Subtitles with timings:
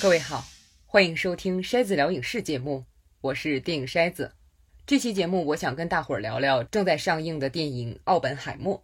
[0.00, 0.46] 各位好，
[0.86, 2.86] 欢迎收听筛子聊影视节目，
[3.20, 4.32] 我是电影筛子。
[4.86, 8.78] 这期节目我想跟大伙儿聊聊正在上映的电影《奥本海默》。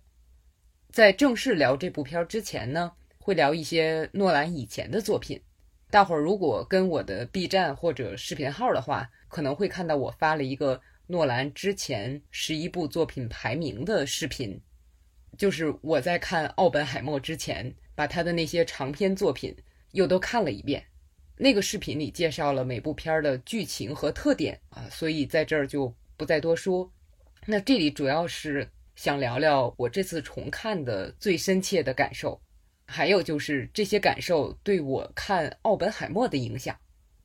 [0.92, 5.40] 在正式聊这部片儿之前呢，会聊一些诺兰以前的作品。
[5.90, 14.60] 大伙儿如果跟我的 B 站或者视频号的话，可能会看到我发了一个诺兰之前十一部作品排名的视频，
[15.38, 19.56] 就是我在看《奥本海默》之前，把他的那些长篇作品
[19.92, 20.84] 又都看了一遍。
[21.38, 26.90] 那个视频里介绍了每部片儿的剧情和特点啊，所以在这儿就不再多说。
[27.44, 32.40] 那这里主要是想聊聊我这次重看的最深切的感受，
[32.86, 36.74] 还有就是这些感受对我看《奥本海默》的影响。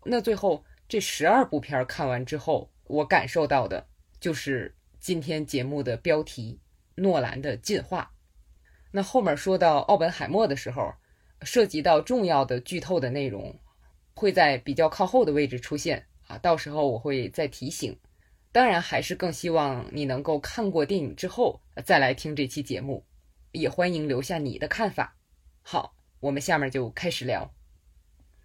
[0.03, 3.87] 那最后这十二部片儿看完之后，我感受到的
[4.19, 6.59] 就是今天节目的标题——
[6.95, 8.11] 诺兰的进化。
[8.91, 10.93] 那后面说到奥本海默的时候，
[11.43, 13.57] 涉及到重要的剧透的内容。
[14.13, 17.97] 会在比较靠后的位置出现啊，到时候我会再提醒。
[18.51, 23.05] 当然，还是更希望你能够看过电影之后再来听这期节目，
[23.53, 25.15] 也欢迎留下你的看法。
[25.61, 27.49] 好，我们下面就开始聊。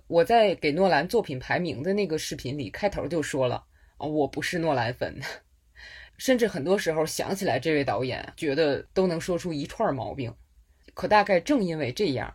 [0.06, 3.64] 我在给诺兰作品排名的那个视频里开头就说了
[3.96, 5.20] 啊，我不是诺兰粉，
[6.16, 10.32] 甚至很多时候想起来这位导演，觉得都能说出一串毛病。
[10.94, 12.32] 可大概正因为这样，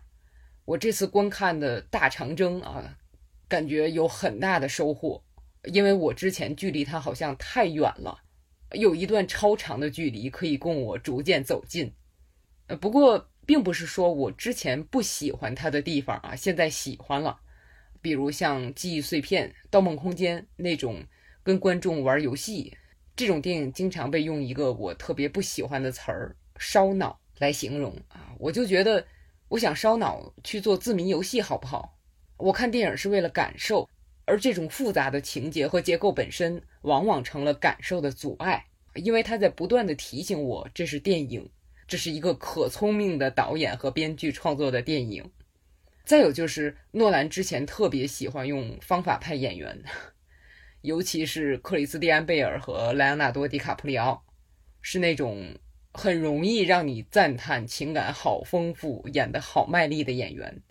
[0.66, 2.98] 我这次观看的大长征啊。
[3.52, 5.22] 感觉有很大的收获，
[5.74, 8.18] 因为我之前距离他好像太远了，
[8.72, 11.92] 有一段超长的距离可以供我逐渐走近。
[12.68, 17.42] 呃，不过并不是说我之前不喜欢他的地方啊，现在喜欢了。
[18.02, 21.04] 比如像《记忆碎片》《盗梦空间》那种
[21.44, 22.78] 跟观众玩游戏
[23.18, 29.06] 这种电影，经常被用一个我特别不喜欢的词儿“烧脑”来形容啊，我就觉得
[29.50, 31.98] 我想烧脑去做字谜游戏，好不好？
[32.42, 33.88] 我看电影是为了感受，
[34.26, 38.66] 而这种复杂的情节和结构本身，往往成了感受的阻碍，
[38.96, 41.50] 因为他在不断的提醒我，这是电影，
[41.88, 45.32] 这是一个可聪明的导演和编剧创作的电影。
[46.04, 49.84] 再有就是诺兰之前特别喜欢用方法派演员，
[50.82, 54.24] 尤其是克里斯蒂安贝尔和莱昂纳多·迪卡普里奥，
[54.82, 55.56] 是那种
[55.94, 60.62] 很容易让你赞叹情感好丰富、演得好卖力的演员。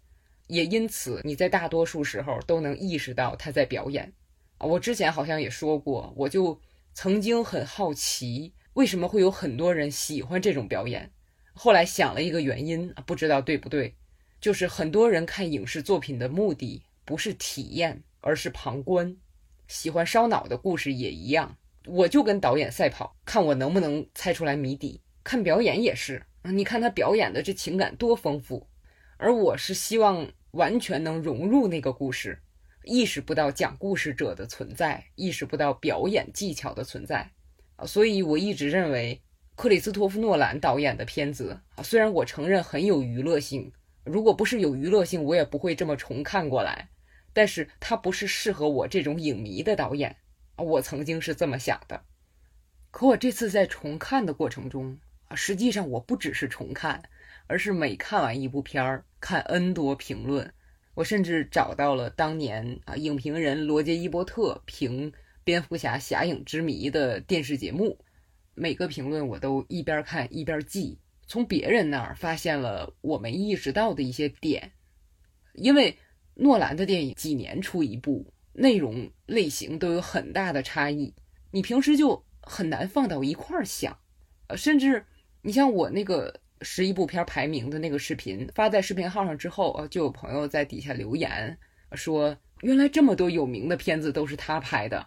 [0.50, 4.12] 也因此，你在大多数时候都能意识到他在表演。
[4.58, 6.60] 啊，我之前好像也说过，我就
[6.92, 11.12] 曾经很好奇，为什么会有很多人喜欢这种表演。
[11.54, 13.94] 后来想了一个原因，不知道对不对，
[14.40, 19.16] 就是很多人看影视作品的目的不是体验，而是旁观。
[19.68, 21.56] 喜欢烧脑的故事也一样，
[21.86, 25.00] 我就跟导演赛跑，看我能不能猜出来谜底。
[25.22, 28.66] 看表演也是，你看他表演的这情感多丰富，
[29.16, 30.28] 而我是希望。
[30.52, 32.40] 完全能融入那个故事，
[32.84, 37.30] 意识不到讲故事者的存在，意识不到表演技巧的存在
[37.76, 37.86] 啊！
[37.86, 39.22] 所以我一直认为，
[39.54, 43.72] 克里斯托夫·诺兰导演的片子啊，虽然我承认很有娱乐性，
[44.04, 46.88] 如果不是有娱乐性，我也不会这么重看过来。
[47.32, 50.16] 但是他不是适合我这种影迷的导演
[50.56, 50.64] 啊！
[50.64, 52.02] 我曾经是这么想的。
[52.90, 57.00] 可我这次在重看的过程中啊，实际上我不只是重看。
[57.50, 60.54] 而是每看完一部片儿，看 N 多评论，
[60.94, 65.10] 我甚至找到了当年啊影评人罗杰伊伯特评
[65.42, 67.98] 《蝙蝠侠：侠影之谜》的电视节目，
[68.54, 74.70] 每个评论我都一边看一边记，从别人那儿发现了我没意识到的一些点。
[75.54, 75.98] 因为
[76.34, 81.12] 诺兰的电影几年出一部，内容类型都有很大的差异，
[81.50, 83.98] 你平时就很难放到一块儿想，
[84.46, 85.04] 呃，甚至
[85.42, 86.38] 你像我那个。
[86.62, 91.56] 十一部片排名的那个视频发在视频号上之后，呃，就有朋友在底下留言
[91.92, 95.06] 说：“原来这么多有名的片子都是他拍的。”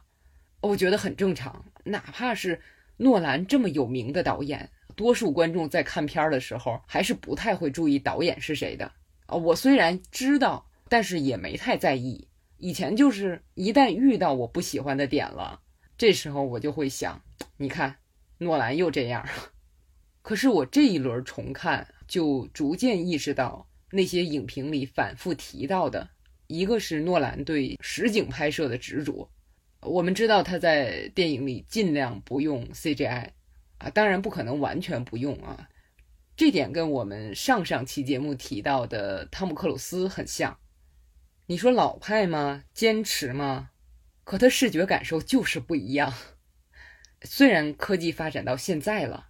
[0.62, 2.60] 我觉得很正常，哪怕是
[2.98, 8.92] 诺兰这么有名的导演，多数观众在看片儿的时候还是不太会注意导演是谁的。
[9.26, 12.28] 啊，我虽然知道，但是也没太在意。
[12.58, 15.60] 以前就是一旦遇到我不喜欢的点了，
[15.98, 17.22] 这时候我就会想：
[17.58, 17.96] 你看，
[18.38, 19.28] 诺兰又这样。
[20.24, 26.10] 可是我这一轮重看，就逐渐意识到那些影评里反复提到的，
[26.48, 29.30] 一个是诺兰对实景拍摄的执着。
[29.82, 33.32] 我们知道他在电影里尽量不用 CGI，
[33.80, 35.68] 啊，当然不可能完全不用啊。
[36.38, 40.58] 这点跟我们上上期节目提到的汤姆克鲁斯很像。
[41.48, 42.64] 你说老派吗？
[42.74, 43.72] 坚持吗？
[44.24, 46.14] 可他视觉感受就是不一样。
[47.24, 49.28] 虽然科技发展到现在了。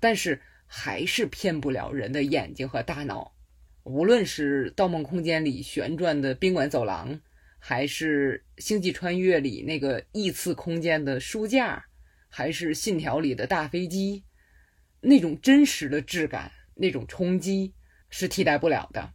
[0.00, 3.34] 但是还是骗不了人的眼睛和大脑。
[3.84, 7.20] 无论是《盗梦空间》里旋转的宾馆走廊，
[7.58, 11.84] 还是《星际穿越》里那个异次空间的书架，
[12.28, 14.24] 还是《信条》里的大飞机，
[15.00, 17.74] 那种真实的质感，那种冲击
[18.08, 19.12] 是替代不了的。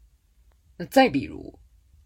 [0.77, 1.59] 那再比如，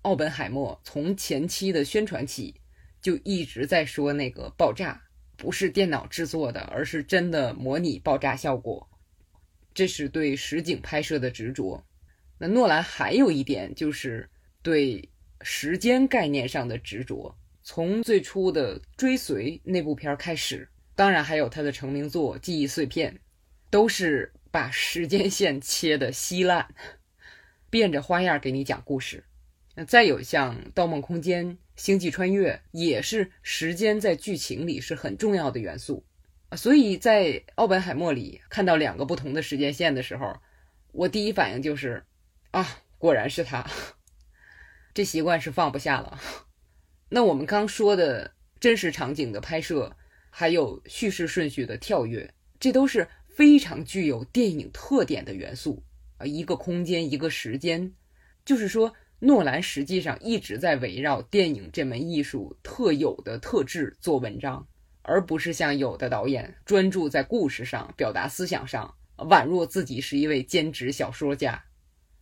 [0.03, 2.61] 奥本海默从前期的宣传起
[3.01, 5.01] 就一直在说那个爆炸
[5.41, 8.87] 不是电脑制作的，而是真的模拟爆炸效果，
[9.73, 11.83] 这是对实景拍摄的执着。
[12.37, 14.29] 那诺兰还有一点就是
[14.61, 15.09] 对
[15.41, 23.11] 时间概念上的执着，从最初的《追随》那部片开始，当然还有他的成名作《记忆碎片》，
[23.71, 26.67] 都是把时间线切得稀烂，
[27.71, 29.23] 变着花样给你讲故事。
[29.75, 36.05] 那再有像《盗梦空间》《星际穿越》，也是时间在剧情里是很重要的元素。
[36.57, 40.37] 所以在奥本海默里看到两个不同的时间线的时候，
[40.91, 42.03] 我第一反应就是。
[42.51, 43.65] 啊，果然是他，
[44.93, 46.19] 这习惯是放不下了。
[47.07, 49.95] 那我们刚说的真实场景的拍摄，
[50.29, 55.81] 还有叙事顺序的跳跃，这都是非常具有电影特点的元素
[56.17, 56.25] 啊。
[56.25, 57.93] 一个空间，一个时间，
[58.43, 64.67] 就是说，诺兰实际上一直在围绕电影这门艺术特有的特质做文章，
[65.03, 71.63] 而不是像有的导演专注在故事上、表达思想上，宛若自己是一位兼职小说家。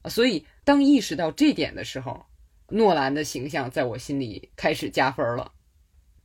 [0.09, 2.25] 所以，当意识到这点的时候，
[2.67, 5.53] 诺兰的形象在我心里开始加分了。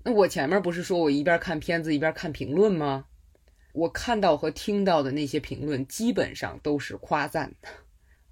[0.02, 3.04] 那我前面不是说我一边看片子一边看评论吗？
[3.72, 7.54] 我看到和听到的那些评论基本上都是夸赞，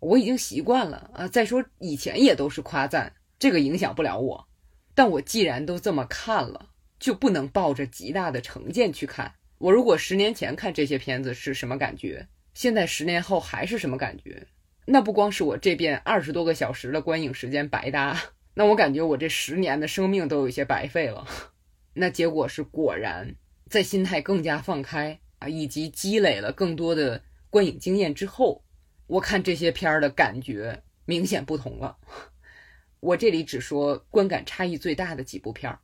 [0.02, 1.28] 我已经习惯了啊。
[1.28, 4.48] 再说以前也都是夸赞，这个影响不了我。
[4.94, 6.68] 但我既然都这么看了，
[6.98, 9.32] 就不能抱着极大的成见去看。
[9.58, 14.46] 我如果十年前看这些片子是什么感觉，现在十年后还是什么感觉？
[14.84, 18.20] 那不光是我这边二十多个小时的观影时间白搭，
[18.54, 21.26] 那我感觉我这十年的生命都有些白费了。
[21.94, 23.36] 那结果是果然，
[23.70, 28.64] 在心态更加放开啊，以及积累了更多的观影经验之后，
[29.06, 31.96] 我看这些片儿的感觉明显不同了。
[33.00, 35.78] 我这里只说观感差异最大的几部片儿，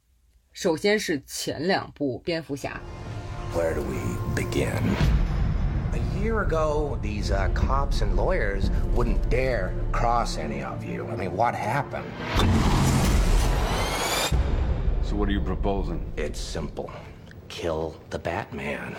[0.52, 2.80] 首先是前两部蝙蝠侠。
[3.54, 3.98] Where do we
[4.34, 4.82] begin?
[5.92, 11.06] A year ago, these uh, cops and lawyers wouldn't dare cross any of you.
[11.08, 12.04] I mean, what happened?
[15.02, 16.00] So, what are you proposing?
[16.16, 16.90] It's simple
[17.48, 18.94] kill the Batman.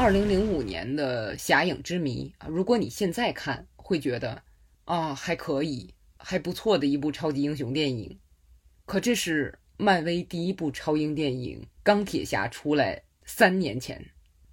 [0.00, 4.40] 二零零五年的《侠影之谜》啊，如果你现在看，会觉得
[4.84, 8.16] 啊还可以，还不错的一部超级英雄电影。
[8.86, 13.02] 可这是漫威第一部超英电影《钢铁侠》出来。
[13.26, 14.06] 三年前，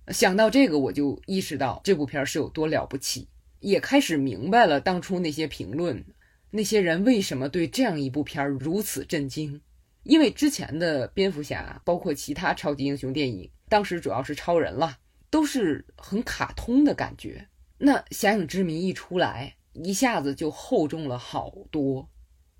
[0.08, 3.28] 想到这个，我就意识到这部片是有多了不起，
[3.60, 6.04] 也开始明白了当初那些评论，
[6.50, 9.62] 那些人为什么对这样一部片如此震惊。
[10.02, 14.98] 因为之前的蝙蝠侠，包括其他超级英雄电影，当时主要是超人了，
[15.36, 17.50] 都是很卡通的感觉。
[17.78, 22.10] 那《侠影之谜》一出来，一下子就厚重了好多。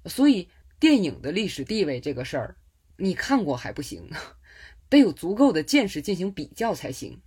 [0.08, 2.58] 所以，电影的历史地位这个事儿，
[2.98, 4.10] 你看过还不行。
[4.90, 7.22] 得有足够的见识进行比较才行。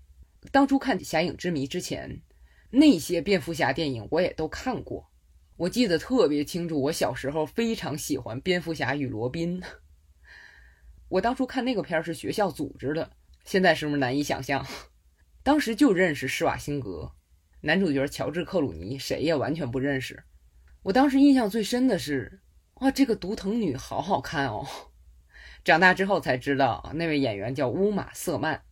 [0.52, 2.21] 当初看《侠影之谜》之前，
[2.69, 5.09] 那些蝙蝠侠电影我也都看过。
[5.57, 9.62] 我记得特别清楚，我小时候非常喜欢《蝙蝠侠与罗宾》。
[11.09, 13.12] 我当初看那个片儿是学校组织的，
[13.47, 14.67] 现在是不是难以想象？
[15.49, 17.11] 当时就认识施瓦辛格，
[17.62, 20.25] 男主角乔治克鲁尼谁也完全不认识。
[20.83, 22.43] 我当时印象最深的是，
[22.75, 24.69] 哇，这个独藤女好好看哦。
[25.64, 28.62] 长大之后才知道，那位演员叫乌玛·瑟曼。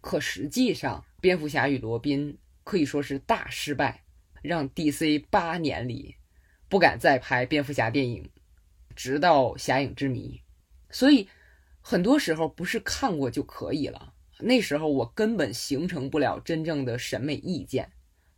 [0.00, 2.32] 可实际上，《蝙蝠侠与罗宾》
[2.64, 4.02] 可以说是大失败，
[4.42, 6.16] 让 DC 八年里
[6.68, 8.28] 不敢再拍蝙蝠侠电影，
[8.96, 10.42] 直到《侠影之谜》。
[10.92, 11.28] 所以，
[11.80, 14.13] 很多时候不是看过就可以了。
[14.44, 17.90] 那时候我根本形成不了真正的审美意见，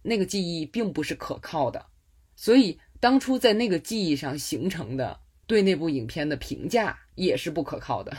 [0.02, 1.86] 那个记忆并不是可靠的。
[2.34, 5.20] 所以，当初在那个记忆上形成的。
[5.48, 8.10] 对那部影片的评价也是不可靠的。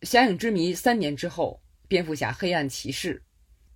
[0.04, 3.14] 《侠影之谜》三年之后，《蝙蝠侠：黑暗骑士》，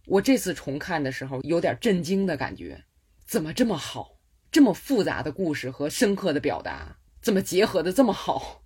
[0.06, 2.82] 我这次重看的时候有点震惊的感觉，
[3.24, 4.18] 怎么这么好？
[4.50, 8.64] 这么复杂的故事和深刻的表达，怎么结合的这么好？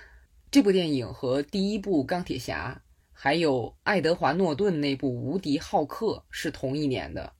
[0.50, 2.80] 这部电影和第一部《钢铁侠》，
[3.20, 7.32] 还有爱德华·诺顿那部《无敌浩克》是同一年的，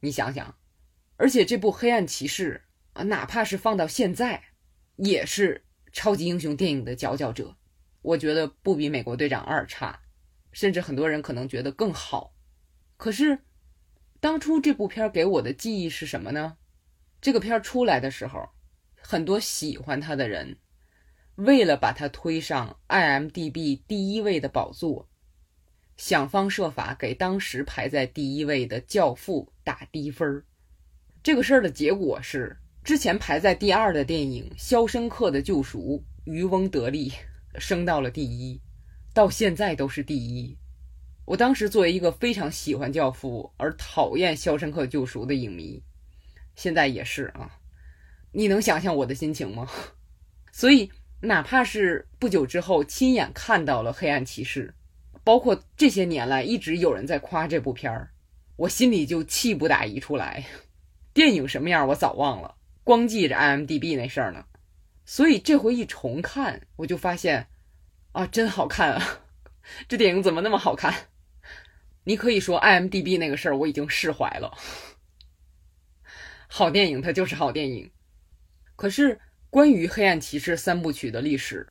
[0.00, 0.56] 你想想。
[1.18, 2.64] 而且这部《黑暗骑士》
[2.98, 4.42] 啊，哪怕是放到现在。
[4.96, 7.54] 也是超级英雄电影的佼佼者，
[8.00, 10.00] 我觉得不比《美国队长二》差，
[10.50, 12.32] 甚至很多人可能觉得更好。
[12.96, 13.40] 可是，
[14.20, 16.56] 当初这部片给我的记忆是什么呢？
[17.20, 18.48] 这个片出来的时候，
[18.96, 20.56] 很多喜欢他的人，
[21.34, 25.06] 为了把他推上 IMDB 第一位的宝座，
[25.98, 30.44] 想方设法给当时排在第一位的《教父》打低分儿。
[31.24, 36.02] 这个事儿的结果是，之前排在第二的电影《肖申克的救赎》
[36.32, 37.12] 渔翁得利，
[37.58, 38.60] 升到了第一，
[39.12, 40.56] 到现在都是第一。
[41.24, 45.82] 我当时作为一个非常喜欢《教父》而讨厌《肖申克救赎》的影迷，
[46.54, 47.58] 现在也是啊。
[48.30, 49.68] 你能想象我的心情吗？
[50.52, 54.68] 所以，哪怕是不久之后亲眼看到了《黑暗骑士》，
[55.28, 58.12] 包括这些年来一直有人在夸这部片儿，
[58.56, 60.46] 我心里就气不打一处来。
[61.12, 64.46] 电影什么样我早忘了，光记着 IMDB 那事儿呢。
[65.04, 67.46] 所以这回一重看，我就发现，
[68.12, 69.20] 啊，真好看啊！
[69.86, 70.94] 这电影怎么那么好看？
[72.04, 74.56] 你可以说 IMDB 那个事儿我已经释怀了，
[76.46, 77.90] 好电影它就是好电影。
[78.76, 79.20] 可是
[79.50, 81.68] 关于《黑暗骑士》三部曲的历史，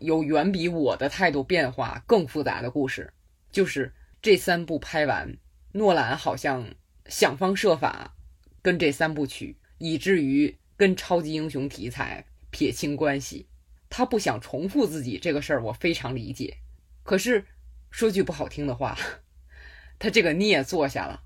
[0.00, 3.12] 有远比我的态度变化更复杂的故事。
[3.52, 5.36] 就是这三部拍完，
[5.72, 6.74] 诺兰好像
[7.06, 8.16] 想方设法
[8.60, 13.48] 跟这三部曲，以至于跟超级英雄题材撇清关系。
[13.88, 16.56] 他不想重复自己这个事儿，我非常理解。
[17.02, 17.44] 可是
[17.90, 18.98] 说句不好听的话。
[20.02, 21.24] 他这个孽做下了，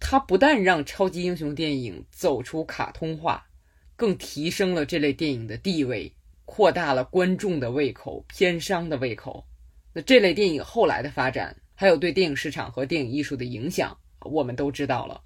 [0.00, 3.48] 他不但让超级英雄电影走出卡通化，
[3.94, 6.15] 更提升了这类电影的地位，
[6.46, 9.46] 扩大了观众的胃口、片商的胃口。
[9.92, 15.22] 那这类电影后来的发展，还有对电影市场和电影艺术的影响，我们都知道了。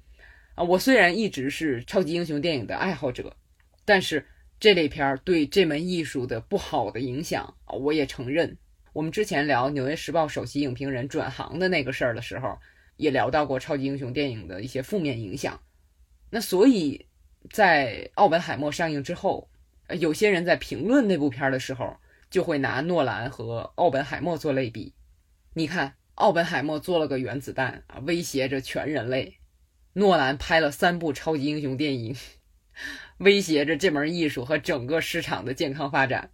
[0.56, 3.36] 啊，我虽然一直是超级英雄电影的爱好者，
[3.84, 4.26] 但是
[4.58, 8.56] 这类片儿对这门艺术的不好的影响，我也承认。
[8.92, 12.58] 我们之前聊《纽约时报》首席影评人转行的那个事儿的时候，
[12.96, 15.58] 也聊到过超级英雄电影的一些负面影响。
[16.28, 17.06] 那所以，
[17.50, 19.48] 在《奥本海默》上映之后，
[19.98, 21.96] 有些人在评论那部片的时候，
[22.30, 24.94] 就会拿诺兰和奥本海默做类比。
[25.54, 29.38] 你看，奥本海默做了个原子弹啊，威胁着全人类；
[29.94, 32.14] 诺兰拍了三部超级英雄电影，
[33.18, 36.30] 威胁着这门艺术和整个市场的健康发展。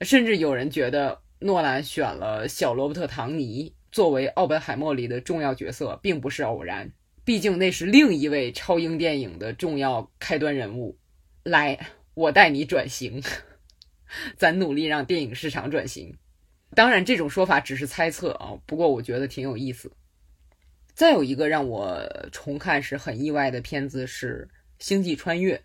[0.00, 6.92] 甚至有人觉得诺兰选了小罗伯特·唐尼作为奥本海默里的重要角色，并不是偶然。
[7.24, 10.98] 毕竟那是另一位超英电影的重要开端人物。
[11.42, 11.78] 来，
[12.16, 13.22] 我带你转型，
[14.38, 16.16] 咱努力让电影市场转型。
[16.74, 19.92] 当然，这种说法只是猜测啊，不过我觉得挺有意思。
[20.94, 24.48] 再有一个让我重看时很意外的片子是
[24.82, 25.56] 《星际穿越》。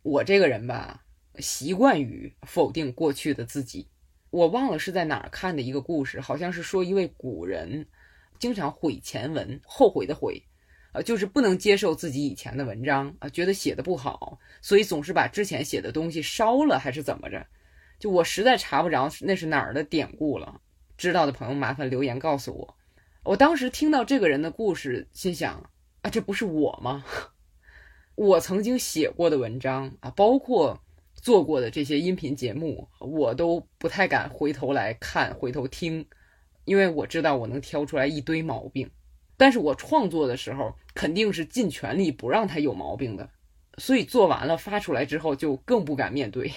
[0.00, 1.04] 我这个人吧。
[1.38, 3.88] 习惯于否定过去的自己，
[4.30, 7.86] 我忘了是在哪儿看的一个故事，好像是说一位古人
[8.38, 10.42] 经常悔前文，后悔的悔，
[10.92, 17.46] 呃，就是不能接受自己以前的文章啊，觉得写的不好，所以总是把之前写的东西烧了，还是怎么着？
[17.98, 20.60] 就我实在查不着那是哪儿的典故了，
[20.96, 22.76] 知道的朋友麻烦留言告诉我。
[23.24, 25.70] 我当时听到这个人的故事，心想
[26.02, 27.04] 啊，这不是我吗？
[28.14, 30.80] 我曾经写过的文章啊，包括。
[31.20, 36.06] 做过的这些音频节目，我都不太敢回头来看、回头听，
[36.64, 38.88] 因为我知道我能挑出来一堆毛病。
[39.38, 43.30] 但是我创作的时候肯定是尽全力不让它有毛病的，
[43.78, 46.52] 所以做完了发出来之后就更不敢面对。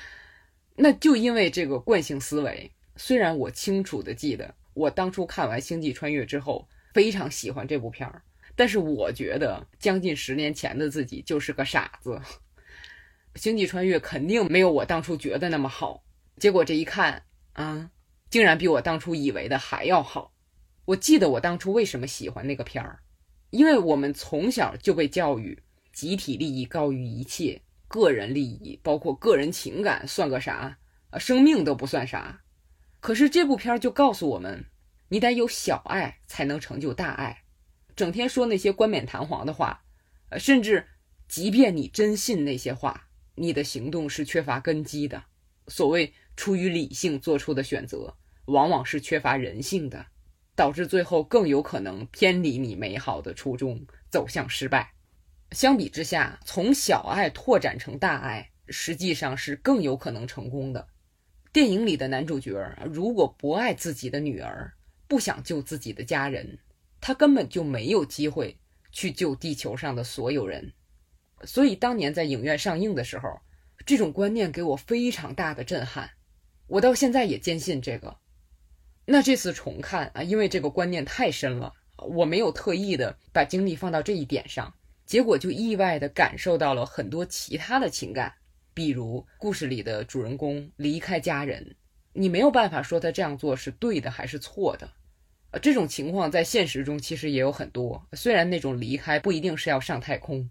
[0.76, 8.22] 那就因为这个惯性思维，虽然我清楚的记得我当初看完《星际穿越》之后非常喜欢这部片儿，
[8.54, 12.20] 但是我觉得将近十年前的自己就是个傻子。
[13.36, 16.04] 星际穿越肯定没有我当初觉得那么好，
[16.36, 17.22] 结果这一看
[17.54, 17.90] 啊，
[18.28, 20.31] 竟然比我当初以为的还要好。
[20.84, 23.00] 我记得我当初为什么喜欢那个片儿，
[23.50, 25.62] 因为我们从小就被教育
[25.92, 30.76] 集体利益高于一切，个人利益包括个人情感算个啥
[31.10, 32.42] 啊，生命都不算啥。
[33.00, 34.64] 可是这部片儿就告诉我们，
[35.08, 37.44] 你得有小爱才能成就大爱，
[37.94, 39.84] 整天说那些冠冕堂皇的话，
[40.30, 40.86] 呃，甚至
[41.28, 43.08] 即便你真信那些话。
[43.34, 45.24] 你的行动是缺乏根基的，
[45.66, 50.04] 所谓出于理性做出的选择，往往是缺乏人性的，
[50.54, 53.80] 导致最后更有可能偏离你美好的初衷，
[54.10, 54.92] 走向失败。
[55.50, 60.88] 相比之下，从小爱拓展成大爱，实际上是更有可能成功的。
[61.52, 64.72] 电影里的男主角如果不爱自己的女儿，
[65.06, 66.58] 不想救自己的家人，
[67.00, 68.58] 他根本就没有机会
[68.90, 70.72] 去救地球上的所有人。
[71.44, 73.28] 所以当年在影院上映的时候，
[73.84, 76.08] 这种观念给我非常大的震撼，
[76.66, 78.16] 我到现在也坚信这个。
[79.04, 84.72] 那这次重看啊，因为这个观念太深了，我没有特意的把精力放到这一点上，
[85.04, 88.32] 结果就意外地感受到了很多其他的情感，
[88.72, 91.74] 比如故事里的主人公离开家人，
[92.12, 94.88] 你没有办法说他这样做是对的还是错的。
[95.50, 100.48] 呃，这种情况在现实中其实也有很多，虽然那种离开不一定是要上太空。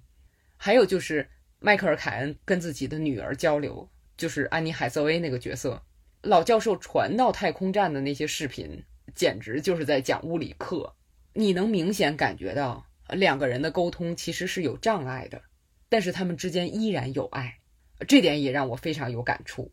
[0.57, 1.27] 还有就是
[1.57, 5.81] 迈克尔·凯恩跟自己的女儿交流，就是安妮·海瑟薇那个角色，
[6.23, 8.83] 老教授传到太空站的那些视频，
[9.15, 10.95] 简直就是在讲物理课。
[11.33, 15.41] 你能明显感觉到两个人的沟通其实是有障碍的，
[15.89, 17.57] 但是他们之间依然有爱，
[18.07, 19.71] 这点也让我非常有感触。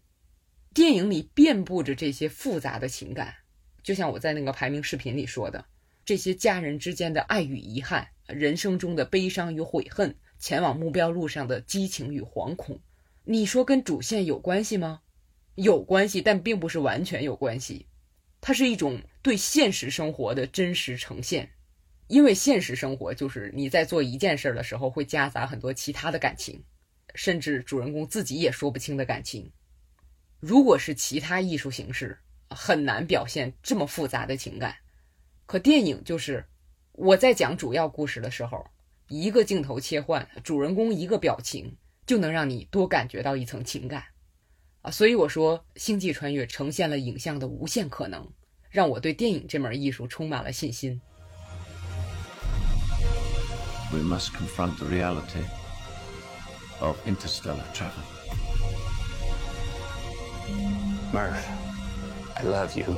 [0.72, 3.34] 电影里遍布着这些复杂的情感。
[3.82, 5.66] 就像我在那个排名视频里说的，
[6.06, 12.80] 这些家人之间的爱与遗憾，人生中的悲伤与悔恨，前往目标路上的激情与惶恐，
[13.24, 15.02] 你说跟主线有关系吗？
[15.62, 17.86] 有关系，但并不是完全有关系。
[18.40, 21.50] 它是一种对现实生活的真实呈现，
[22.06, 26.62] 因为现实生活就是你在做一件事的时候会夹杂很多其他的感情，
[27.14, 29.50] 甚至主人公自己也说不清的感情。
[30.40, 32.18] 如果是其他艺术形式。
[32.50, 34.74] 很难表现这么复杂的情感，
[35.44, 36.46] 可电影就是
[36.92, 38.64] 我在讲主要故事的时候，
[39.08, 44.02] 一个镜头切换，主人公一个表情，就能让你多感觉到一层情感
[44.88, 44.90] 啊！
[44.90, 48.26] 所以我说，《星际穿越》呈现了影像的无限可能，
[48.70, 50.98] 让我对电影这门艺术充满了信心。
[53.92, 55.44] We must confront the reality
[56.80, 58.02] of interstellar travel.
[61.12, 61.44] Murph.
[62.34, 62.96] I love you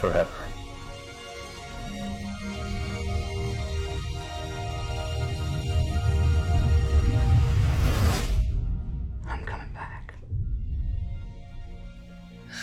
[0.00, 0.49] forever.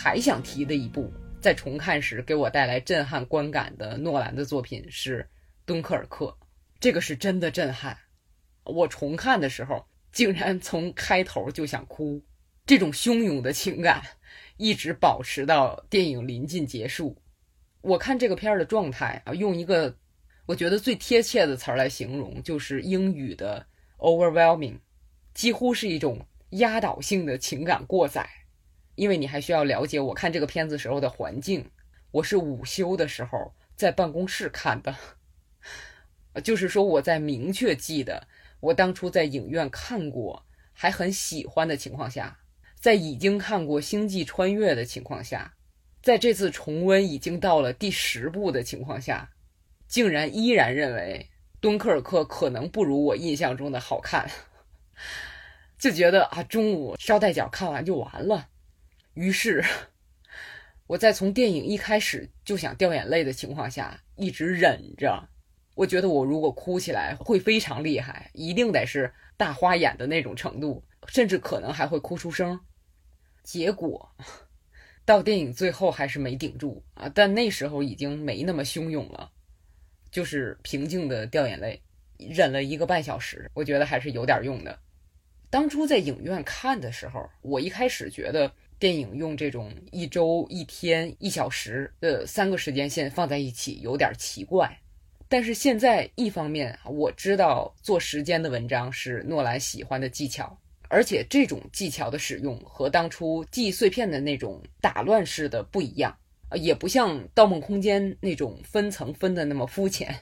[0.08, 5.22] 还想提的一部，在重看时给我带来震撼观感的诺兰的作品是
[5.66, 6.24] 《敦刻尔克》，
[6.80, 7.94] 这个是真的震撼。
[8.64, 12.22] 我重看的时候，竟然从开头就想哭，
[12.64, 14.02] 这种汹涌的情感。
[14.56, 17.14] 一直保持到电影临近结束。
[17.82, 19.94] 我看这个片儿的状态啊，用一个
[20.46, 23.66] 我觉得最贴切的词儿来形容，就是英语的
[23.98, 24.78] overwhelming，
[25.34, 28.26] 几乎是一种压倒性的情感过载。
[28.98, 31.70] 因为你还需要了解我看这个片子时候的环境，
[32.10, 34.96] 我是午休的时候在办公室看的，
[36.42, 38.26] 就是说我在明确记得
[38.58, 42.40] 我当初在影院看过，还很喜欢的情况下。
[42.74, 45.54] 在已经看过《星际穿越》的情况下，
[46.02, 49.30] 在这次重温已经到了第十部的情况下，
[49.86, 51.28] 竟然依然认为
[51.60, 54.28] 《敦刻尔克》可能不如我印象中的好看，
[55.78, 58.48] 就觉得啊，中午捎带脚看完就完了。
[59.18, 59.64] 于是，
[60.86, 65.28] 我在从电影一开始就想掉眼泪的情况下，一直忍着。
[65.74, 72.60] 我觉得我如果哭起来会非常厉害，一定得是大花眼的那种程度，甚至可能还会哭出声。
[73.42, 74.08] 结果
[75.04, 77.08] 到电影最后还是没顶住啊！
[77.12, 79.32] 但那时候已经没那么汹涌了，
[80.12, 81.82] 就是平静的掉眼泪，
[82.18, 84.78] 忍了一个半小时，我觉得还是有点用的。
[85.50, 94.78] 当初在影院看的时候，我一开始觉得电影用这种一周、一天、一小时的三个时间线放在一起有点奇怪，
[95.28, 100.56] 但是现在一方面我知道做时间的文章是诺兰喜欢的技巧。
[100.90, 106.16] 而且这种技巧的使用和当初记忆碎片的那种打乱式的不一样，
[106.54, 110.18] 也不像《盗梦空间》那种分层分的那么肤浅。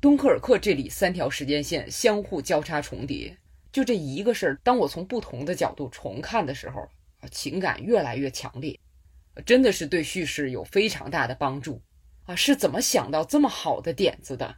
[0.00, 3.36] 敦刻尔克这里三条时间线相互交叉重叠，
[3.70, 6.88] 就这一个事儿，当我从不同的角度重看的时候，
[7.30, 8.78] 情感越来越强烈，
[9.46, 11.80] 真的是对叙事有非常大的帮助
[12.24, 12.34] 啊！
[12.34, 14.56] 是怎么想到这么好的点子的？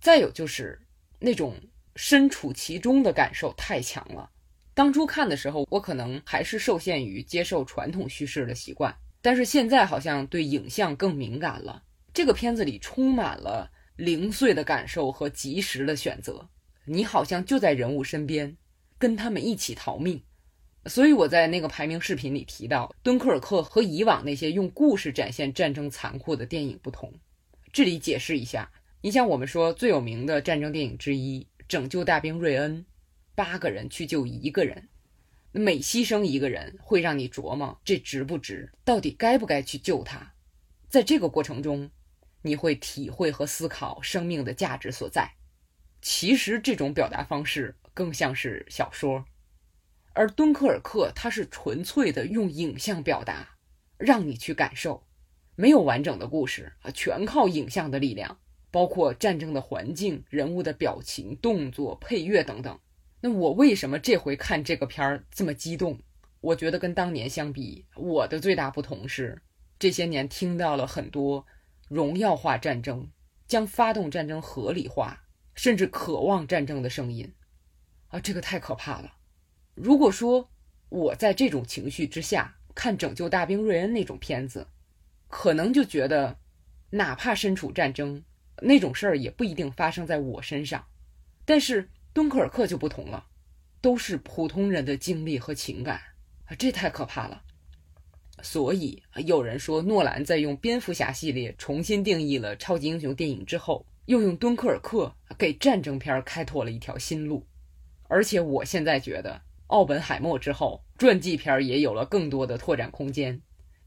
[0.00, 0.80] 再有就是
[1.18, 1.54] 那种。
[1.98, 4.30] 身处其中的感受太强了。
[4.74, 11.82] 当初看的时候，我可能还是受限于接受传统叙事的习惯，但是现在好像对影像更敏感了。
[12.12, 16.46] 这个片子里充满了零碎的感受和及时的选择，
[16.84, 18.54] 你好像就在人物身边，
[18.98, 20.22] 跟他们一起逃命。
[20.88, 27.12] 所以我在那个排名视频里提到，《敦刻尔克》和以往那些用故事展现战争残酷的电影不同。
[27.72, 28.70] 这里解释一下，
[29.00, 31.46] 你像我们说最有名的战争电影之一。
[31.68, 32.86] 拯救大兵瑞恩，
[33.34, 34.88] 八个人去救一个人，
[35.50, 40.32] 每牺牲一个人，会让你琢磨这值不值，到底该不该去救他。
[40.88, 41.90] 在这个过程中，
[42.42, 45.28] 你会体会和思考生命的价值所在。
[46.00, 49.24] 其实这种表达方式更像是小说，
[50.16, 53.56] 而敦刻尔克它是纯粹的用影像表达，
[53.98, 55.06] 让你去感受，
[55.54, 58.38] 没有完整的故事啊，全靠影像的力量。
[58.72, 62.78] 包括战争的环境、人物的表情、动作、配乐等等。
[63.20, 66.00] 那我为什么这回看这个片儿这么激动？
[66.42, 69.40] 我觉得跟当年相比，我的最大不同是，
[69.78, 71.46] 这些年听到了很多
[71.88, 73.10] 荣耀化战争、
[73.46, 75.22] 将发动战争合理化，
[75.54, 77.32] 甚至渴望战争的声音。
[78.08, 79.14] 啊，这个太可怕了！
[79.76, 80.48] 如果说
[80.88, 84.66] 我在这种情绪之下看《拯救大兵瑞恩》那种片子，
[85.28, 86.38] 可能就觉得，
[86.90, 88.24] 哪怕身处战争，
[88.62, 90.86] 那种事儿也不一定发生在我身上。
[91.44, 93.26] 但是敦刻尔克就不同了，
[93.82, 96.00] 都是普通人的经历和情感
[96.46, 97.42] 啊，这太可怕了。
[98.42, 107.46] 所以有人说，诺兰在用蝙蝠侠系列重新定义了超级英雄电影之后，又用敦刻尔克给战争片开拓了一条新路。
[108.08, 113.42] 而且我现在觉得，奥本海默之后，传记片也有了更多的拓展空间。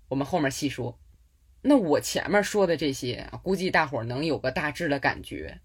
[0.09, 0.99] 我们后面细说。
[1.61, 5.59] 那我前面说的这些，估计大伙儿能有个大致的感觉，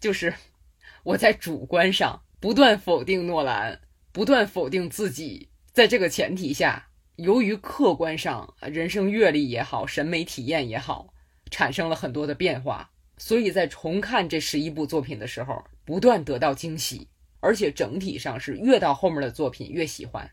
[0.00, 0.32] 就是
[1.04, 3.80] 我在主观上不断否定诺兰，
[4.12, 5.50] 不断否定自己。
[5.72, 11.12] 在这个前提下，由于客观上人生阅历也好，审美体验也好，
[11.50, 17.08] 产生了很多的变化，所以在重看这十一部作品的时候，不断得到惊喜。
[17.40, 20.30] 而且整体上是越到后面的作品越喜欢。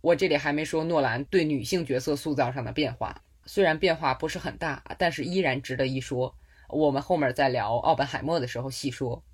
[0.00, 6.34] 我这里还没说诺兰对女性角色塑造上的变化，虽然变化不是很大，但是依然值得一说。
[6.68, 9.24] 我们后面在聊奥本海默的时候细说。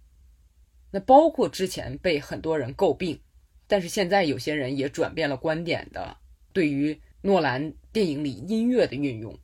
[0.91, 3.21] 那包括之前被很多人诟病，
[3.67, 6.17] 但是现在有些人也转变了观点的，
[6.53, 9.37] 对于诺兰电影里音乐的运用，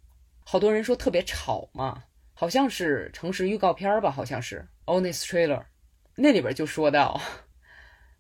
[0.44, 5.64] 好多人说特别吵嘛，好像是诚实预告片吧，好像是 Honest Trailer，
[6.14, 7.20] 那里边就说到。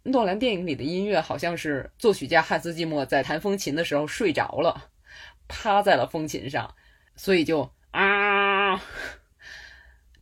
[0.02, 4.90] 诺兰电影里的音乐好像是作曲家汉斯季默在弹风琴的时候睡着了，
[5.46, 6.74] 趴在了风琴上，
[7.16, 8.82] 所以就啊。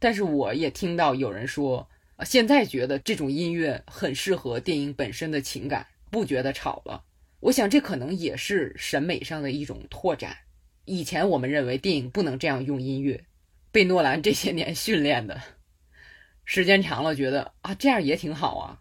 [0.01, 1.89] 但是我也听到有人说，
[2.25, 7.05] 现在觉得这种音乐很适合电影本身的情感，不觉得吵了。
[7.41, 10.37] 我想这可能也是审美上的一种拓展。
[10.85, 13.25] 以前我们认为电影不能这样用音乐，
[13.71, 15.41] 被诺兰这些年训练的，
[16.45, 18.81] 时间长了觉得啊这样也挺好啊。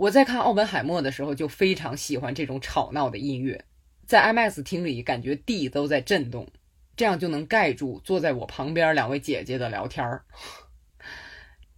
[0.00, 3.66] 我在看《奥本海默》的时候，就非常喜欢这种吵闹的音乐，
[4.06, 6.48] 在 IMAX 厅里感觉地都在震动，
[6.96, 10.24] 这样就能盖住坐在我旁边两位姐姐的聊天儿。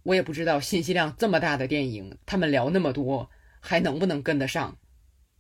[0.05, 4.79] 我也不知道信息量这么大的电影，他们聊那么多，还能不能跟得上？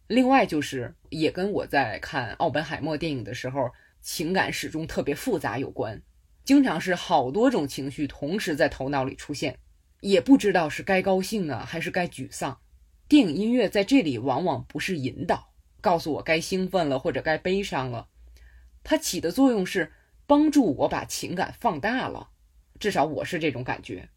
[0.08, 6.02] 另外就是，也跟我在看《奥本海默》电影的时候，情感始终特别复杂有关，
[6.42, 9.60] 经常是好多种情绪同时在头脑里出现，
[10.00, 12.58] 也不知道是该高兴啊，还是该沮丧。
[13.12, 18.08] 电影音乐在这里往往不是引导，告诉我该兴奋了或者该悲伤了，
[18.82, 19.92] 它起的作用是
[20.26, 22.30] 帮助我把情感放大了，
[22.80, 24.08] 至少我是这种感觉。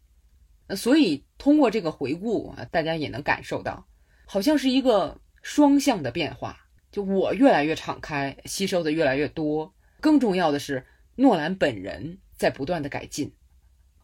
[0.74, 3.86] 所以通过这个回顾啊，大家也能感受到，
[4.24, 6.58] 好像是一个双向的变化。
[6.90, 13.34] 就我越来越敞开，吸收的越来越多，更重要的是诺兰本人在不断的改进。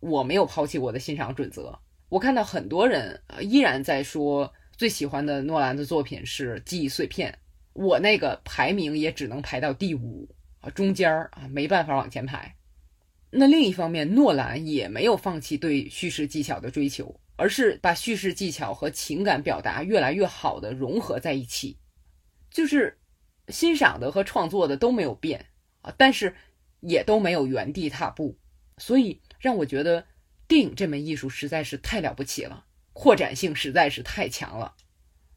[0.01, 1.79] 我没有抛弃我的欣赏准则，
[2.11, 4.53] 我看到很多人依然在说。
[4.83, 7.31] 最喜欢的诺兰的作品是《记忆碎片》，
[7.73, 12.57] 我那个排名也只能排到第五啊，中间儿啊，没办法往前排。
[13.31, 21.79] 那另一方面，诺兰也没有放弃对叙事技巧的追求，而是把叙事技巧和情感表达越来越好的融合在一起，
[22.51, 22.99] 就是
[23.51, 25.47] 欣赏的和创作的都没有变
[25.83, 26.35] 啊，但是
[26.81, 28.37] 也都没有原地踏步，
[28.79, 30.05] 所以让我觉得
[30.49, 32.65] 电影这门艺术实在是太了不起了。
[32.93, 34.75] 扩展性实在是太强了，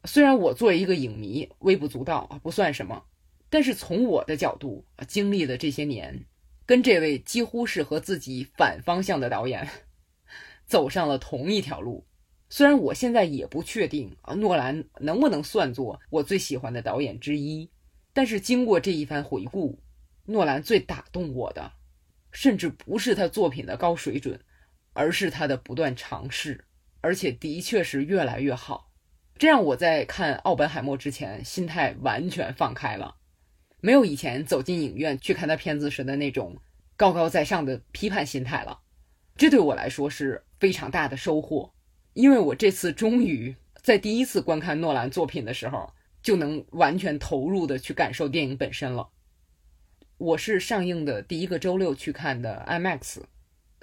[0.04, 3.06] 虽然我作为一个影迷微不足道啊，不算什么，
[3.50, 6.26] 但是从我的角度啊，经历了这些年，
[6.66, 9.68] 跟这位几乎是和自己反方向的导演
[10.68, 12.06] 走上了同一条路。
[12.50, 17.70] 虽然我现在也不确定啊，诺兰能不能算作我最喜欢的导演之一，
[18.14, 19.82] 但是经过这一番回顾，
[20.26, 21.72] 诺兰最打动我的，
[22.32, 24.40] 甚至不是他作品的高水准，
[24.94, 26.64] 而是他的不断尝试。
[27.06, 28.90] 而且的确是越来越好，
[29.38, 33.18] 这让我在看《奥本海默》之前心态完全放开了，
[33.80, 36.58] 没有以前走进影院去看他片子时的那种
[36.98, 38.80] 高高在上的批判心态了。
[39.38, 41.72] 这对我来说是非常大的收获，
[42.14, 49.08] 因为我这次终于在第一次观看诺兰作品的时候就能完全投入的去感受电影本身了。
[50.18, 53.22] 我是上映的第一个周六去看的 IMAX，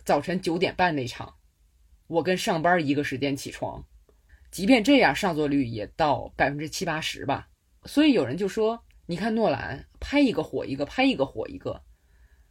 [0.04, 1.36] 早晨九点半那场。
[2.06, 3.84] 我跟上班一个时间起床，
[4.50, 7.48] 即便这样，上座率也到百分之七八十吧。
[7.84, 11.82] 所以有人就说：“你看诺兰拍一个火一个，拍一个火一个，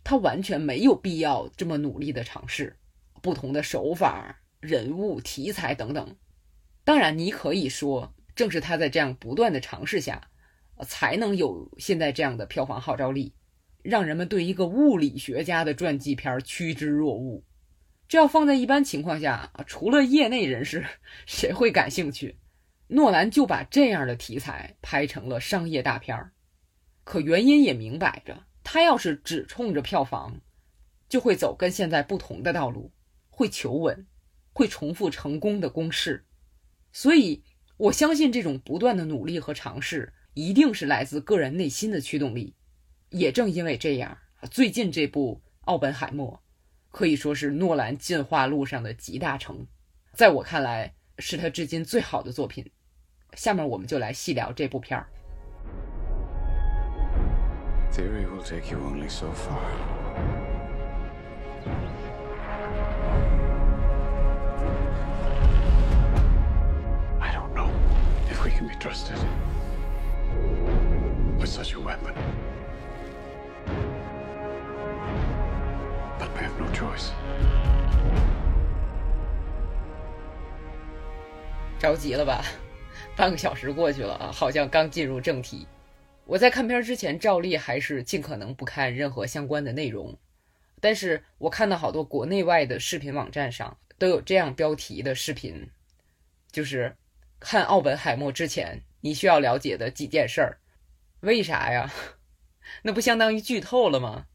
[0.04, 2.78] 他完全没有必要这么努力的尝试。
[3.22, 6.16] 不同的手法、人物、题材等等。
[6.84, 10.30] 当然，你可以说，正是他在这样不断的尝试下，
[10.88, 13.36] 才能有现在这样的票房号召力，
[13.84, 17.44] 让人们对一个物理学家的传记片趋之若鹜。
[18.12, 20.86] 这要放在一般情况下，除了业内人士，
[21.26, 22.36] 谁会感兴趣？
[22.88, 26.34] 诺兰就把这样的题材拍成了商业大片儿。
[27.06, 30.42] 可原因也明摆着，他要是只冲着票房，
[31.08, 32.92] 就会走跟现在不同的道路，
[33.30, 34.06] 会求稳，
[34.52, 36.26] 会重复成功的公式。
[36.92, 37.42] 所以，
[37.78, 42.58] 我相信这种不断的努力和尝试，一定是来自个人内心的驱动力。
[43.12, 44.18] 也正因为这样，
[44.52, 46.34] 最近这部《奥本海默》
[46.92, 49.66] 可以说是诺兰进化路上的集大成，
[50.14, 52.70] 在我看来是他至今最好的作品。
[53.34, 55.08] 下面我们就来细聊这部片儿。
[57.94, 59.58] Theory will take you only so far.
[67.20, 67.70] I don't know
[68.30, 69.18] if we can be trusted
[71.40, 72.14] with such a weapon.
[76.42, 77.12] Have no choice.
[81.80, 82.44] 着急了吧？
[83.16, 85.68] 半个小时过去了啊，好像刚进入正题。
[86.26, 90.18] 我在看片之前，照例还是尽可能不看任何相关的内容。
[90.80, 95.70] 但是我看到好多国内外的视频网站上都有这样标题的视频，
[96.52, 96.96] 就是
[97.40, 100.58] 看《奥本海默》之前你需要了解的几件事儿。
[101.22, 101.92] 为啥呀？
[102.84, 104.26] 那不相当于剧透了吗？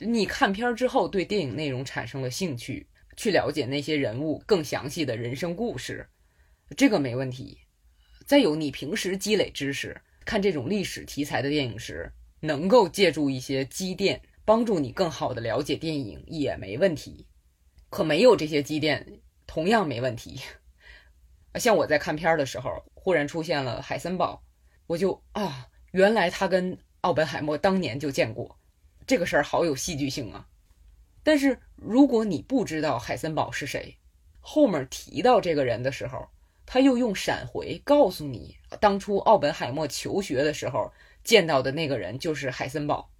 [0.00, 6.08] 你看片之后对电影内容产生了兴趣，去了解那些人物更详细的人生故事，
[6.76, 7.58] 这个没问题。
[8.26, 10.00] 再有，你平时积累知识。
[10.24, 17.26] 看这种历史题材的电影时，能够借助一些积淀，帮助你更好的了解电影也没问题。
[17.88, 20.38] 可没有这些积淀，同样没问题。
[21.58, 24.44] 像我在看片儿的时候，忽然出现了海森堡，
[24.86, 28.57] 我就啊，原来他跟奥本海默当年就见过，
[29.08, 30.46] 这个事儿好有戏剧性啊。
[31.24, 33.96] 但是如果你不知道海森堡是谁，
[34.38, 36.28] 后面提到这个人的时候，
[36.66, 40.92] 他又用闪回告诉你，当初奥本海默求学的时候
[41.24, 43.10] 见到的那个人就是海森堡。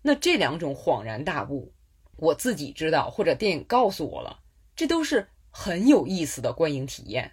[0.00, 1.74] 那这两种恍然大悟，
[2.16, 4.40] 我自己知道或者电影告诉我了，
[4.74, 7.32] 这都是很有意思的观影体验。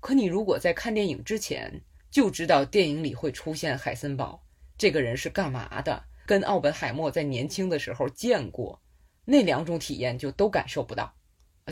[0.00, 4.42] 可你如果在看电影之前就知道电影里会出现海森堡
[4.78, 8.80] 这个人是干嘛的，跟奥本海默在年轻的时候见过，
[9.24, 11.12] 那两种体验就都感受不到，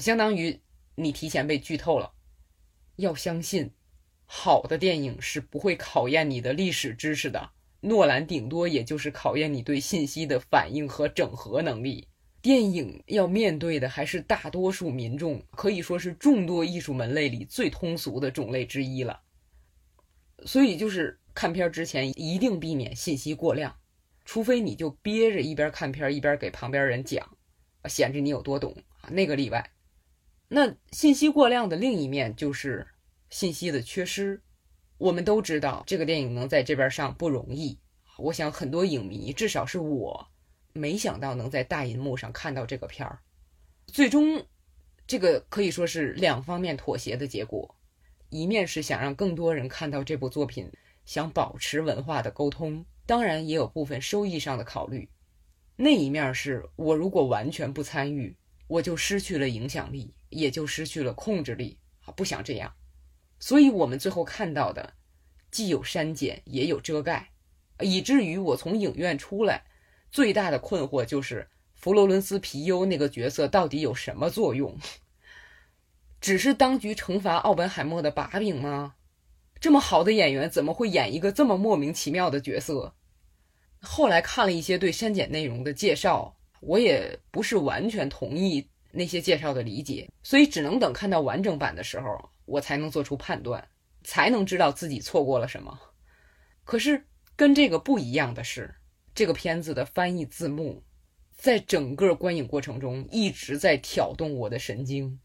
[0.00, 0.60] 相当于
[0.96, 2.12] 你提前被剧透了。
[2.96, 3.70] 要相信，
[4.26, 7.50] 好的电影是不会考验你的历史知识的。
[7.82, 12.08] 诺兰顶多也就是考验你对信息的反应和整合能力。
[12.42, 19.20] 电影要面对的还是大多数民众，可以说是众多艺术门类里最通俗的种类之一了。
[20.44, 23.76] 所以，就是看片之前一定避免信息过量，
[24.30, 27.26] 除非你就憋着一边看片一边给旁边人讲，
[27.86, 29.70] 显着你有多懂啊，那个例外。
[30.48, 32.86] 那信息过量的另一面就是
[33.30, 34.42] 信息的缺失。
[34.98, 37.80] 我们都知道这个电影能在这边上不容易。
[38.18, 40.28] 我想很多影迷，至少是我，
[40.74, 43.20] 没想到能在大银幕上看到这个片儿。
[43.86, 44.44] 最终，
[45.06, 47.74] 这个可以说是两方面妥协的结果：
[48.28, 50.70] 一面是想让更多人看到这部作品，
[51.06, 55.08] 想保持文化的沟通；当然也有部分收益上的考虑。
[55.74, 58.36] 那一面是我如果完全不参与，
[58.68, 60.14] 我就失去了影响力。
[60.30, 62.12] 也就失去了控制力啊！
[62.12, 62.74] 不想这样，
[63.38, 64.92] 所以我们最后看到的
[65.50, 67.30] 既有删减，也有遮盖，
[67.80, 69.64] 以至于我从影院出来，
[70.10, 74.78] 最大的困惑就是弗罗伦斯皮尤那个角色到底有什么作用？
[76.20, 78.96] 只是当局惩罚奥本海默的把柄吗？
[79.58, 82.94] 这么好的演员怎么会演一个这么莫名其妙的角色？
[83.80, 88.68] 后来看了一些对删减内容的介绍，我也不是完全同意。
[88.90, 93.68] 那些介绍的理解，所以只能等看到完整版的时候，我才能做出判断，
[94.02, 95.78] 才能知道自己错过了什么。
[96.64, 98.74] 可是跟这个不一样的是，
[99.14, 100.82] 这个片子的翻译字幕，
[101.36, 105.20] 在整个观影过程中一直在挑动我的神经。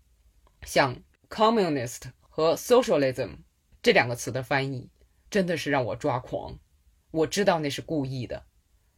[0.66, 3.38] 像 communist 和 socialism
[3.82, 4.90] 这两个词的翻译，
[5.32, 6.60] 真的是让我抓狂。
[7.14, 8.48] 我知道那是故意的，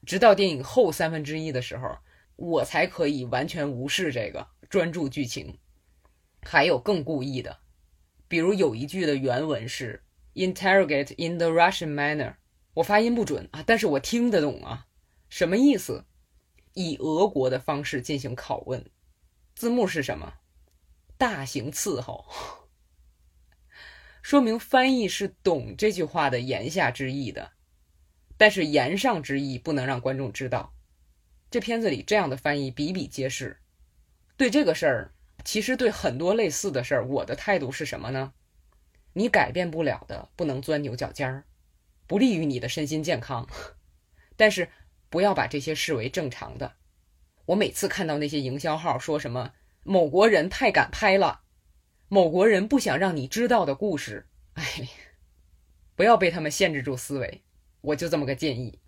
[0.06, 1.98] 直到电影后三分之一的时候，
[2.38, 4.48] 我才可以完全无视这个。
[4.70, 5.60] 专注剧情，
[6.42, 7.60] 还有更故意的，
[8.30, 10.02] 比如有一句的原文是
[10.34, 12.36] “interrogate in the Russian manner”，
[12.76, 14.88] 我发音不准啊，但是我听得懂啊，
[15.28, 16.06] 什么意思？
[16.74, 18.90] 以俄国的方式进行拷问。
[19.54, 20.36] 字幕是什么？
[21.18, 22.26] 大型伺候，
[24.24, 27.52] 说明翻译是懂这句话的言下之意的，
[28.38, 30.74] 但是言上之意不能让观众知道。
[31.50, 33.60] 这片子里这样的翻译比比皆是。
[34.36, 35.12] 对这个事儿，
[35.46, 38.34] 其实对很多类似的事儿，我的态度是什么呢？
[39.14, 41.46] 你改变不了的，不能钻牛角尖儿，
[42.06, 43.48] 不利于你的身心健康。
[44.36, 44.68] 但是
[45.10, 46.74] 不要把这些视为正常的。
[47.46, 51.44] 我每次看到那些营销号说什么某国人太敢拍了，
[52.10, 54.90] 某国人不想让你知道的故事，哎，
[55.96, 57.45] 不要被他们限制住思维。
[57.86, 58.80] 我就这么个建议。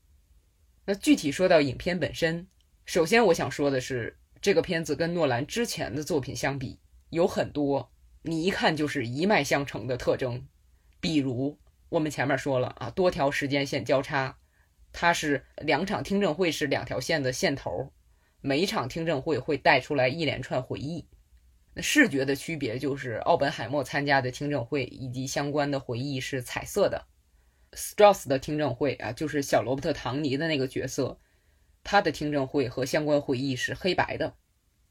[0.86, 2.48] 那具体说到影片本身，
[2.86, 6.80] 首先我想说的是，这个片子跟诺兰之前的作品相比，
[7.10, 7.92] 有很多。
[8.24, 10.48] 你一看就是一脉相承的特征，
[11.00, 11.58] 比如
[11.90, 14.38] 我们前面说了啊，多条时间线交叉，
[14.92, 17.94] 它是两场听证会是两条线的线头，
[18.42, 21.08] 每一场听证会会带出来一连串回忆。
[21.74, 27.06] 那视觉的区别就是奥本海默参加的听证会以及相关的回忆是彩色的
[27.78, 31.20] ，Strauss 的听证会啊，就是小罗伯特·唐尼的那个角色，
[31.84, 34.34] 他的听证会和相关回忆是黑白的。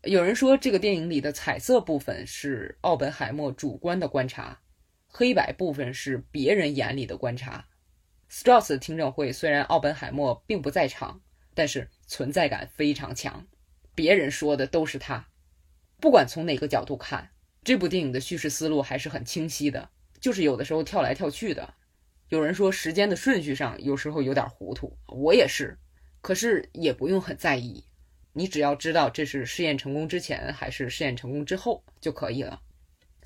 [0.02, 4.60] 有人说，这个电影里的彩色部分是奥本海默主观的观察，
[5.08, 7.66] 黑白部分是别人眼里的观察。
[8.30, 11.20] Strauss 的听证会虽然奥本海默并不在场，
[11.54, 13.46] 但是存在感非常强，
[13.94, 15.28] 别人说的都是他。
[15.98, 17.30] 不管从哪个角度看，
[17.64, 21.74] 这部电影的叙事思路还是很清晰的，就是有的时候跳来跳去的。
[22.28, 25.78] 有人说时间的顺序上有时候有点糊涂，我也是，
[26.20, 27.84] 可是也不用很在意。
[28.32, 32.60] 你只要知道这是试验成功之前还是试验成功之后就可以了。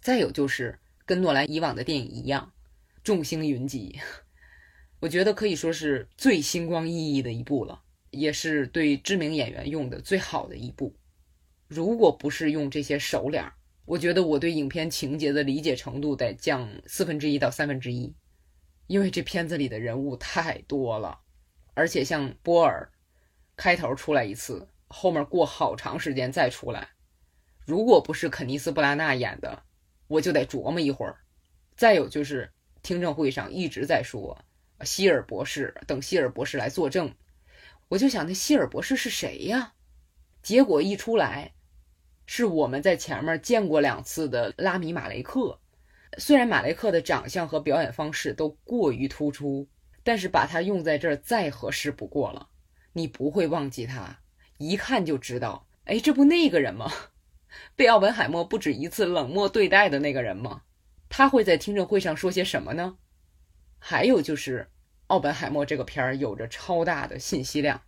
[0.01, 2.53] 再有就是跟诺兰以往的电影一样，
[3.03, 3.99] 众星云集，
[5.01, 10.95] 我觉得可以说是最星光熠熠的一部了，也是对知名演员用的最好的一部。
[11.67, 13.51] 如果不是用这些熟脸，
[13.87, 18.15] 我觉得我对影片情节的理解程度得降四分之一到三分之一，
[18.91, 21.21] 因为这片子里的人物太多了，
[21.75, 22.91] 而且像波尔，
[23.57, 24.67] 开头出来一次。
[24.89, 26.89] 后面过好长时间再出来，
[27.65, 29.63] 如果不是肯尼斯·布拉纳演的，
[30.09, 31.21] 我就得琢磨一会儿。
[31.77, 32.51] 再有就是
[32.83, 34.37] 听证会上一直在说
[34.83, 37.15] 希尔博士，等希尔博士来作证，
[37.87, 39.75] 我就想那希尔博士是谁呀？
[40.43, 41.53] 结果一出来，
[42.27, 45.61] 是我们在前面见过两次的拉米·马雷克。
[46.19, 49.69] 虽然马雷克的长相和表演方式都过于突出，
[50.03, 52.49] 但是把他用在这儿再合适不过了。
[52.93, 54.19] 你不会忘记他。
[54.59, 56.93] 一看就知道，哎，这不那个人吗？
[57.75, 60.63] 被奥本海默不止一次冷漠对待的那个人吗？
[61.09, 62.97] 他会在听证会上说些什么呢？
[63.79, 64.69] 还有就是，
[65.07, 67.83] 奥本海默这个片儿有着超大的信息量，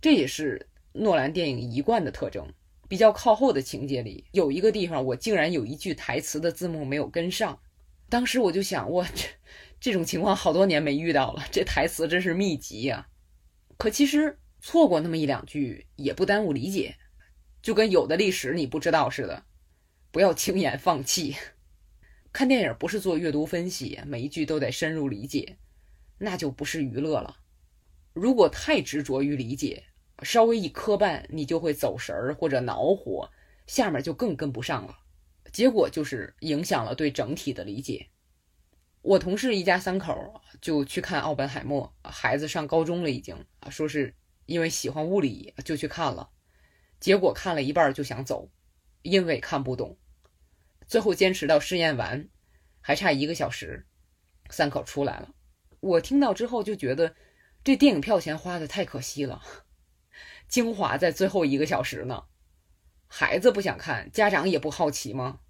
[0.00, 2.48] 这也是诺兰电影一贯的特征。
[2.88, 7.60] 比较靠后的情节里，有一个地方我竟然有一句台词的字幕没有跟上，
[8.08, 9.28] 当时我就想，我这
[9.80, 13.08] 这种情况好多年没遇到了，这台词真是秘籍呀。
[13.76, 14.38] 可其实。
[14.66, 16.96] 错过那么一两句也不耽误理解，
[17.60, 19.44] 就跟有的历史你不知道似的，
[20.10, 21.36] 不要轻言放弃。
[22.32, 25.58] 看电影不是做阅读分析，每一句都得深入理解，
[26.16, 27.36] 那就不是娱乐了。
[28.14, 29.84] 如果太执着于理解，
[30.22, 33.30] 稍微一磕绊，你就会走神儿或者恼火，
[33.66, 34.98] 下面就更跟不上了，
[35.52, 38.08] 结果就是影响了对整体的理解。
[39.02, 44.14] 我同事一家三口就去看《奥本海默》，孩子上高中了已经啊，说是。
[44.46, 46.28] 因为喜欢物理，就去看了，
[47.00, 48.50] 结果看了一半就想走，
[49.00, 49.96] 因为看不懂。
[50.86, 52.28] 最后坚持到试验完，
[52.82, 53.86] 还差一个小时，
[54.50, 55.30] 三口出来了。
[55.80, 57.14] 我听到之后就觉得，
[57.64, 59.40] 这电影票钱花的太可惜了，
[60.48, 62.24] 精华在最后一个小时呢。
[63.06, 65.40] 孩子不想看，家长也不好奇吗？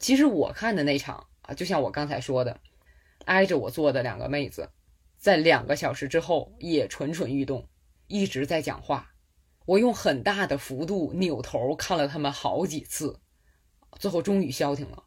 [0.00, 2.60] 其实我看的那场啊，就像我刚才说的，
[3.24, 4.70] 挨着我坐的两个妹子，
[5.16, 7.68] 在两个小时之后也蠢蠢欲动。
[8.06, 9.12] 一直在讲话，
[9.66, 13.20] 我用很大的幅度扭头看了他们好几次，
[13.98, 15.04] 最后终于消停了。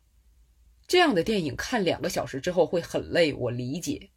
[0.87, 4.11] 这样的电影看两个小时之后会很累，我理解。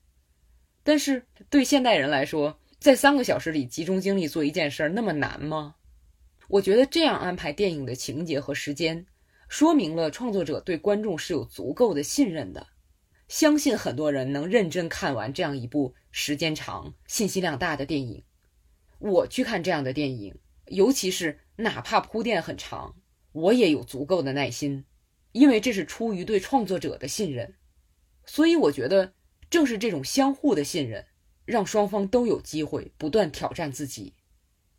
[0.82, 5.76] 但是对现代人来说，在三个小时里集中精力做一件事儿那么难吗？
[6.48, 9.06] 我觉得这样安排电影的情节和时间，
[9.48, 12.66] 说明了创作者对观众是有足够的信任的，
[13.26, 18.22] 相信很多人能认真看完这样一部时间长、信息量大的电影。
[18.98, 22.94] 我去看这样的电影，尤其是哪怕铺垫很长，
[23.32, 24.84] 我也有足够的耐心，
[25.32, 27.54] 因为这是出于对创作者的信任。
[28.26, 29.14] 所以我觉得，
[29.48, 31.06] 正是这种相互的信任，
[31.44, 34.14] 让双方都有机会不断挑战自己。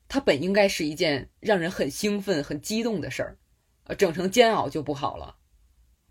[0.07, 3.37] 它本应该是一件让人很兴奋、很激动的事儿，
[3.85, 5.35] 呃，整成煎熬就不好了。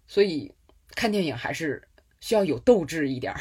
[0.06, 0.52] 所以
[0.94, 1.88] 看电影还是
[2.20, 3.40] 需要有斗志一点儿。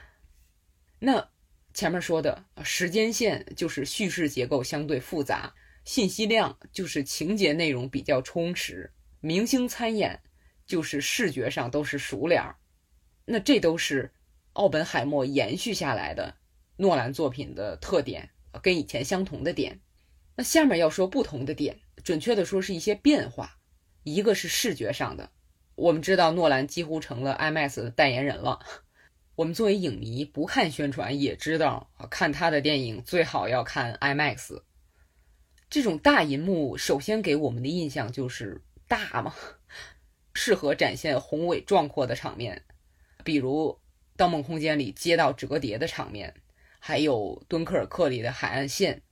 [0.98, 1.30] 那
[1.74, 5.54] 前面说的时间线就是叙事结构相对复杂，
[5.84, 8.90] 信息量就是情节内容比较充实，
[9.20, 10.20] 明星参演
[10.64, 12.56] 就是视觉上都是熟脸儿。
[13.24, 14.12] 那这都是
[14.52, 16.34] 奥本海默延续下来的
[16.76, 18.30] 诺兰作品的特点，
[18.62, 19.80] 跟以前相同的点。
[20.36, 23.58] 那下面要说不同的点，准确的说是一些变化。
[24.02, 25.30] 一个是视觉上的，
[25.74, 28.58] 我们知道诺兰几乎成了 IMAX 的代言人了。
[29.34, 34.62] 我们作为影迷，不看宣传也知道，看他的电影最好要看 IMAX。
[35.70, 39.34] 这种大银幕，首先给我们的印象就是大嘛，
[40.34, 42.64] 适合展现宏伟壮阔的场面。
[43.24, 43.68] 比如
[44.16, 46.34] 《盗梦空间》里街道折叠的场面，
[46.78, 49.02] 还有《敦刻尔克》里的海岸线。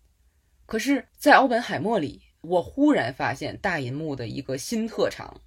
[0.67, 5.41] 可是，在《奥本海默》里，我忽然发现大银幕的一个新特长，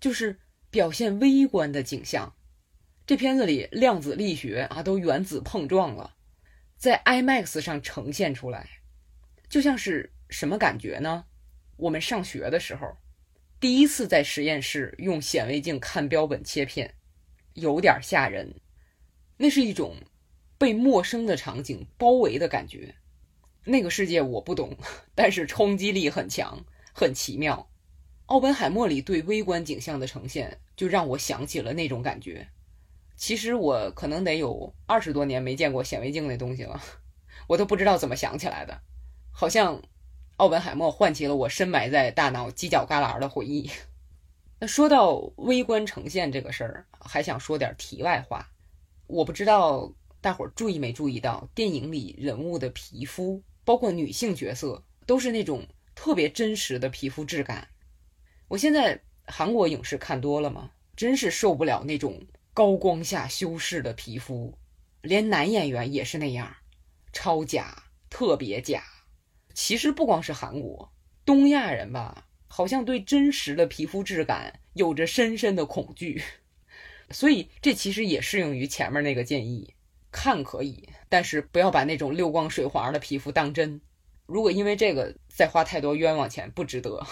[0.00, 0.38] 就是
[0.70, 2.34] 表现微观的景象。
[3.06, 6.14] 这片子里量子力学啊，都原子碰撞了，
[6.76, 8.66] 在 IMAX 上呈现出来，
[9.48, 11.26] 就像是什么感觉呢？
[11.76, 12.96] 我们上学的时候，
[13.60, 16.94] 第一次在实验室用显微镜看标本切片。
[17.54, 18.52] 有点吓人，
[19.36, 19.96] 那是一种
[20.58, 22.94] 被陌生的场景包围的感觉。
[23.64, 24.76] 那个世界我不懂，
[25.14, 27.68] 但是冲击力很强，很奇妙。
[28.26, 32.48] 奥本海默里对微观景象的呈现，就让我想起了那种感觉。
[33.16, 36.80] 其实我可能得有二十多年没见过显微镜那东西了，
[37.48, 38.80] 我都不知道怎么想起来的。
[39.30, 39.82] 好像
[40.36, 43.70] 奥本海默唤起了我深埋在大脑犄角旮旯的回忆。
[44.60, 48.50] 那说到微观呈现这个事儿，还想说点题外话。
[49.06, 57.68] 我不知道大伙儿注意没注意到，电影里人物的皮肤，包括女性角色，都是那种特别真实的皮肤质感。
[58.48, 64.56] 我现在韩国影视看多了嘛，真是受不了那种高光下修饰的皮肤，
[65.02, 66.56] 连男演员也是那样，
[67.12, 68.82] 超假，特别假。
[69.52, 70.92] 其实不光是韩国，
[71.24, 72.28] 东亚人吧。
[72.46, 76.22] 好像对真实的皮肤质感有着深深的恐惧，
[77.10, 79.74] 所以这其实也适用于前面那个建议：
[80.10, 83.80] 看可以，但是不要把那种溜光水滑的皮肤当真。
[84.26, 87.06] 如果因为这个再花太多冤枉钱，不值得。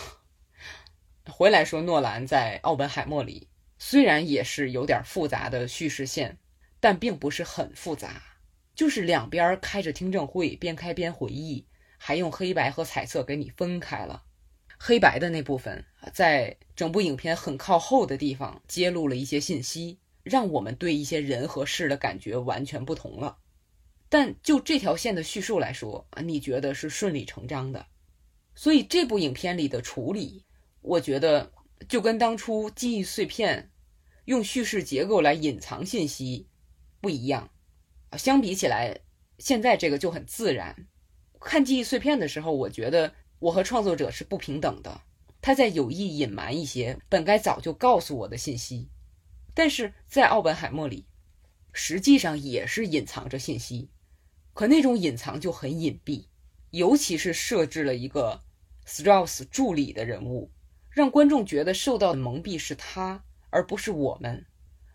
[1.31, 6.39] 回来说，诺兰在《奥本海默》里虽然也是有点复杂的叙事线，
[6.81, 8.23] 但并不是很复杂，
[8.75, 11.67] 就是两边开着听证会，边开边回忆，
[11.99, 14.25] 还用黑白和彩色给你分开了。
[14.85, 23.39] 黑白的那部分，在整部影片很靠后的地方揭露了一些信息，让我们对一些人和事的感觉完全不同了。
[24.09, 27.87] 但就这条线的叙述来说，你觉得是顺理成章的。
[28.57, 30.45] 所以这部影片里的处理，
[30.81, 31.53] 我觉得
[31.89, 33.71] 就跟当初记忆碎片
[34.25, 36.49] 用叙事结构来隐藏信息
[37.01, 37.49] 不一样。
[38.19, 38.99] 相比起来，
[39.39, 40.89] 现在这个就很自然。
[41.39, 43.15] 看记忆碎片的时候，我觉得。
[43.43, 45.01] 我和创作者是不平等的，
[45.41, 48.89] 他在有意隐瞒一些本该早就告诉我的信息，
[49.53, 51.07] 但是在奥本海默里，
[51.73, 53.91] 实际上也是隐藏着信息，
[54.55, 56.27] 可那种隐藏就很隐蔽，
[56.71, 58.41] 尤其是设置了一个
[58.87, 60.53] Strauss 助理的人物，
[60.89, 64.47] 让观众觉得受到的蒙蔽是他，而不是我们，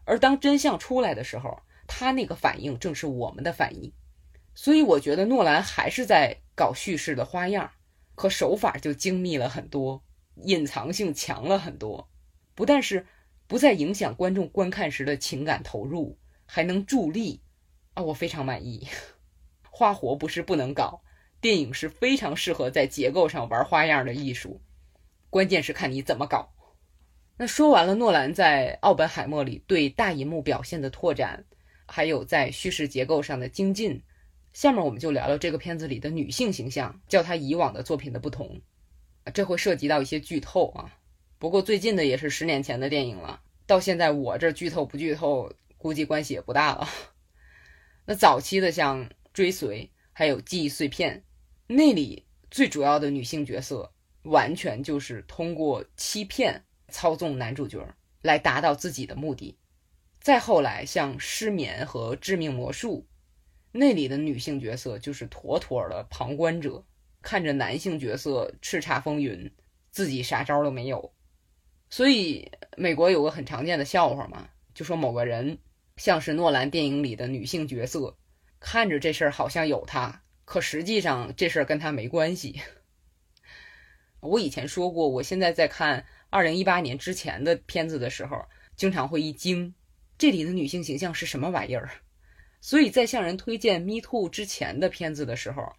[0.05, 3.91] 而当真相出来的时候，他那个反应正是我们的反应，
[4.55, 7.69] 所以我觉得诺兰还是在搞叙事的花样。
[8.17, 10.03] 可手法就精密了很多，
[10.37, 12.09] 隐藏性强了很多，
[12.55, 13.05] 不但是
[13.45, 17.43] 不再影响观众观看时的情感投入，还能助力
[17.93, 18.01] 啊！
[18.01, 18.87] 我非常满意。
[19.69, 21.03] 花活不是不能搞，
[21.39, 24.63] 电影是非常适合在结构上玩花样的艺术，
[25.29, 26.51] 关键是看你怎么搞。
[27.37, 31.45] 那说完了诺兰在《奥本海默》里对大银幕表现的拓展，
[31.85, 34.01] 还有在叙事结构上的精进。
[34.57, 38.59] 下面我们就聊聊这个片子里的女性形象，较她以往的作品的不同。
[39.31, 40.97] 这会涉及到一些剧透啊。
[41.37, 46.89] 不过最近的也是十年前的电影了，到现在我这剧透不剧透，估计关系也不大了。
[48.07, 51.19] 那早期的像《追随》还有《记忆碎片》，
[51.67, 53.93] 那里最主要的女性角色，
[54.23, 57.87] 完全就是通过欺骗操纵男主角
[58.23, 59.55] 来达到自己的目的。
[60.19, 63.05] 再后来像《失眠》和《致命魔术》。
[63.77, 66.83] 那里的女性角色就是妥妥的旁观者，
[67.21, 69.51] 看着男性角色叱咤风云，
[69.91, 71.13] 自己啥招都没有。
[71.89, 75.59] 所以美国有个很常见的笑话嘛，就说某个人
[75.95, 78.17] 像是诺兰电影里的女性角色，
[78.59, 82.59] 看着这事儿好像有他，可实际上这事儿跟他没关系。
[84.19, 88.43] 我以前说过，我现在在看二零一八年之前的片子的时候，
[88.75, 89.75] 经常会一惊，
[90.17, 91.91] 这里的女性形象是什么玩意儿？
[92.67, 95.71] 所以在向人推荐《Me Too》之前的片子的时候，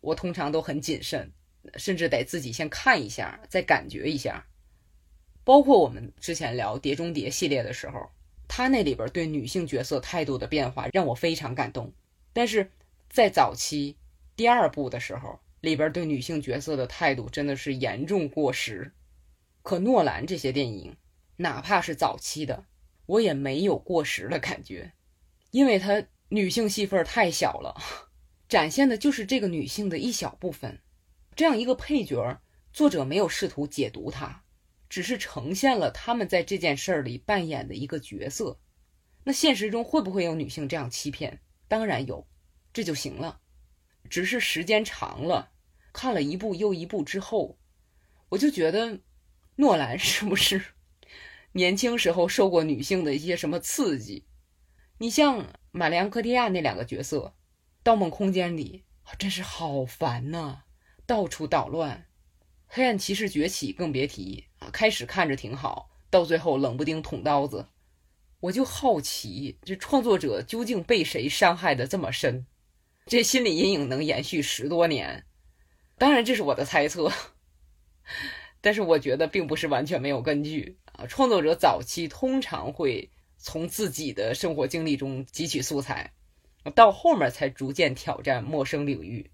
[0.00, 1.30] 我通常都很谨慎，
[1.76, 4.44] 甚至得自己先看一下，再感觉一下。
[5.44, 8.10] 包括我们之前聊《碟中谍》系列的时候，
[8.48, 11.92] 他那里边对女性角色态度的变化让我非常感动。
[12.32, 12.68] 但是
[13.08, 13.96] 在早期
[14.34, 18.90] 第二部的时候，里边对女性角色的态度真的是严重过时。
[19.62, 20.96] 可诺兰这些电影，
[21.36, 22.64] 哪怕是早期的，
[23.06, 24.90] 我也没有过时的感觉，
[25.52, 26.04] 因为他
[26.34, 27.76] 女性戏份太小了，
[28.48, 30.80] 展现的就是这个女性的一小部分。
[31.36, 32.40] 这样一个配角，
[32.72, 34.42] 作者没有试图解读她。
[34.88, 38.58] 只是呈现了他们在这件事儿里扮演的一个角色。
[39.24, 41.40] 那现实中会不会有女性这样欺骗？
[41.68, 42.26] 当然有，
[42.72, 43.40] 这就行了。
[44.08, 45.52] 只是时间长了，
[45.92, 47.58] 看了一部又一部之后，
[48.30, 49.00] 我就觉得，
[49.56, 50.62] 诺兰是不是
[51.52, 54.24] 年轻时候受过女性的一些什么刺激？
[54.98, 57.32] 你像玛丽昂科蒂亚那两个角色，
[57.82, 58.84] 《盗梦空间》里
[59.18, 60.64] 真是好烦呐，
[61.06, 62.06] 到处捣乱。
[62.66, 64.68] 黑暗骑士崛起更别提啊！
[64.70, 67.68] 开始看着挺好，到最后冷不丁捅刀子，
[68.40, 72.46] 我就好奇，这创作者究竟被谁伤害的这么深？
[73.06, 75.24] 这心理阴影能延续十多年？
[75.96, 77.10] 当然这是我的猜测，
[78.60, 81.06] 但是我觉得并不是完全没有根据啊！
[81.06, 83.10] 创作者早期通常会
[83.42, 86.12] 从自己的生活经历中汲取素材，
[86.76, 89.32] 到后面才逐渐挑战陌生领域。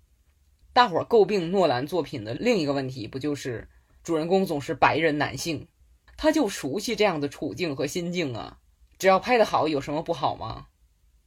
[0.72, 3.68] 大伙儿诟病诺兰作品的另一个问题，不就是
[4.02, 5.68] 主人公总是白人男性？
[6.16, 8.58] 他就熟悉这样的处境和心境啊！
[8.98, 10.68] 只要拍得好，有什么不好吗？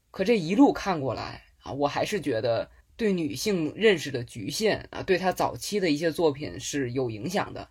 [0.10, 7.70] 可这一路看过来啊，我还是觉得对女性认识的局限啊，对他早期的一些作品是有影响的。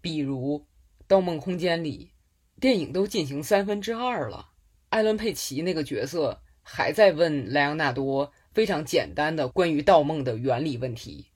[0.00, 0.58] 比如
[1.06, 2.10] 《盗梦空间》里，
[2.60, 4.50] 电影都进行三分之二了，
[4.88, 8.32] 艾伦·佩奇那个角色还在问莱昂纳多。
[8.54, 11.26] 非常简单的关于盗梦的原理问题，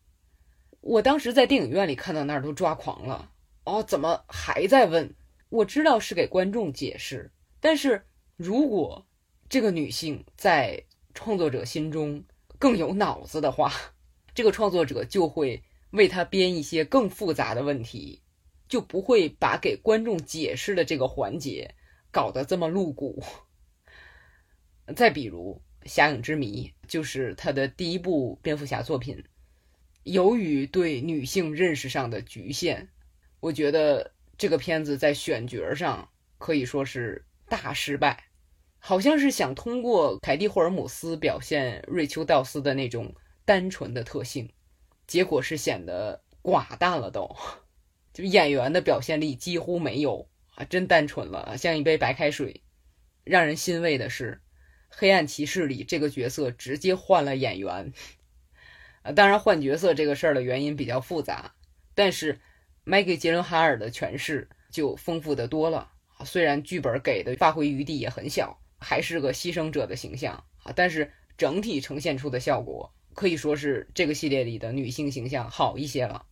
[0.80, 3.30] 我当时在电影院里看到那儿都抓狂了。
[3.62, 5.14] 哦，怎么还在问？
[5.48, 8.04] 我知道是给观众解释，但是
[8.36, 9.06] 如果
[9.48, 10.82] 这个女性在
[11.14, 12.24] 创作者心中
[12.58, 13.72] 更有脑子的话，
[14.34, 15.62] 这个创作者就会
[15.92, 18.20] 为她编一些更复杂的问题，
[18.72, 21.74] 就不会把给观众解释的这个环节
[22.10, 23.22] 搞得这么露骨。
[24.96, 25.60] 再比如。
[25.88, 29.24] 《侠影之谜》就是他的第一部蝙蝠侠作品。
[30.04, 32.86] 由于对女性认识上的局限，
[33.40, 36.08] 我觉得这个片子在选角上
[36.38, 38.26] 可以说是大失败。
[38.78, 43.12] 好像是想通过凯蒂·霍尔姆斯表现瑞秋·道斯的那种
[43.44, 44.48] 单纯的特性，
[45.08, 47.28] 结果是显得寡淡了，都
[48.12, 52.62] 就演员的表现力几乎没有啊，真单纯了，像一杯白开水。
[53.24, 54.40] 让人欣慰的是。
[54.94, 57.94] 黑暗骑士里这个角色直接换了演员，
[59.00, 61.54] 啊，当然换角色这个事儿的原因比较复杂，
[61.94, 62.38] 但是
[62.84, 65.90] 麦克杰伦哈尔的诠释就丰富的多了。
[66.26, 76.26] 虽然剧本给的发挥余地也很小，还是个牺牲者的形象啊，但是整体呈现出的效果可以说是这个系列里的女性形象好一些了。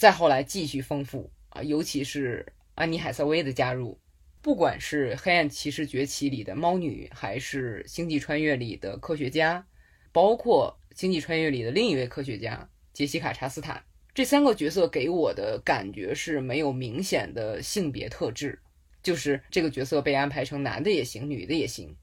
[0.00, 4.00] 再后来继续丰富啊，尤其是安妮海瑟薇的加入。
[4.40, 9.66] 不管是《黑暗骑士崛起》里的猫女，还是《星际穿越》里的科学家，
[10.10, 13.84] 包括《星际穿越》里的另一位科学家杰西卡·查斯坦，
[14.14, 18.58] 这三个角色给我的感觉是没有明显的性别特质，
[19.02, 21.94] 就是这个角色被安排成男的也行，女的也行。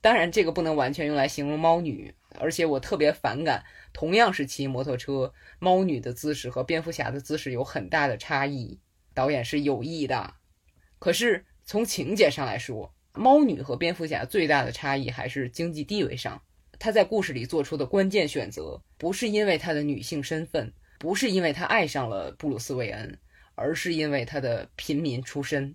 [0.00, 3.62] 当然，这个不能完全用来形容猫女，而且我特别反感
[3.94, 8.78] 同样是骑摩托车，猫女的姿势和蝙蝠侠的姿势有很大的差异，
[9.14, 10.34] 导演是有意的。
[10.98, 11.46] 可是。
[11.66, 16.42] 从情节上来说，猫女和蝙蝠侠最大的差异还是经济地位上。
[16.78, 23.18] 她在故事里做出的关键选择，不是因为她的女性身份，不是因为她爱上了布鲁斯·韦恩，
[23.54, 25.74] 而是因为她的平民出身。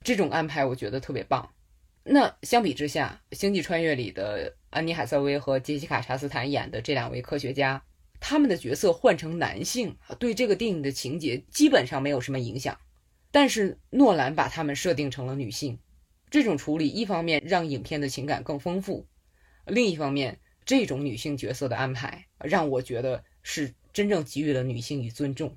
[0.00, 1.46] 这种安排我觉得特别棒。
[2.08, 7.82] 那相比之下，《星际穿越》里的安妮·海瑟薇和杰西卡·查斯坦演的这两位科学家，
[8.20, 12.78] 他们的角色换成男性，对这个电影的情节基本上没有什么影响。
[13.32, 15.80] 但是诺兰把他们设定成了女性，
[16.30, 19.08] 这种处理一方面让影片的情感更丰富，
[19.66, 25.56] 另一方面，这种女性角色的安排让我觉得是真正给予了女性与尊重。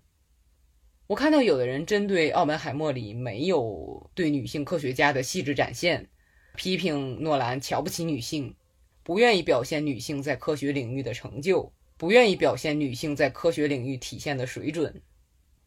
[1.06, 6.10] 我看到有的人针对《奥本海默》里没有对女性科学家的细致展现，
[6.56, 8.56] 批评诺兰瞧不起女性，
[9.04, 15.02] 不愿意表现女性在科学领域的成就，不愿意表现女性在科学领域体现的水准。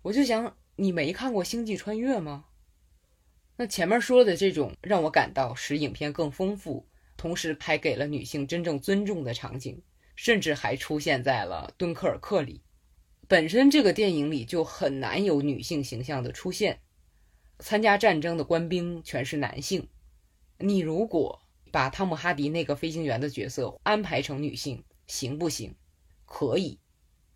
[0.03, 2.45] 我就想，你没看过《星际穿越》吗？
[3.57, 9.80] 那前面说的这种让我感到使影片更丰富，同时还给了女性真正尊重的场景，
[10.16, 12.62] 甚至还出现在了敦刻尔克里。
[13.28, 16.80] 本身这个电影里就很难有女性形象的出现，
[17.61, 19.87] 参加战争的官兵全是男性。
[20.63, 25.75] 你如果把汤姆哈迪那个飞行员的角色安排成女性，行不行？
[26.25, 26.79] 可以，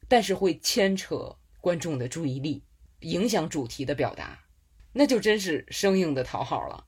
[0.09, 2.63] 但是会牵扯观众的注意力，
[3.01, 4.45] 影响主题的表达，
[4.93, 6.87] 那就真是生硬的讨好了。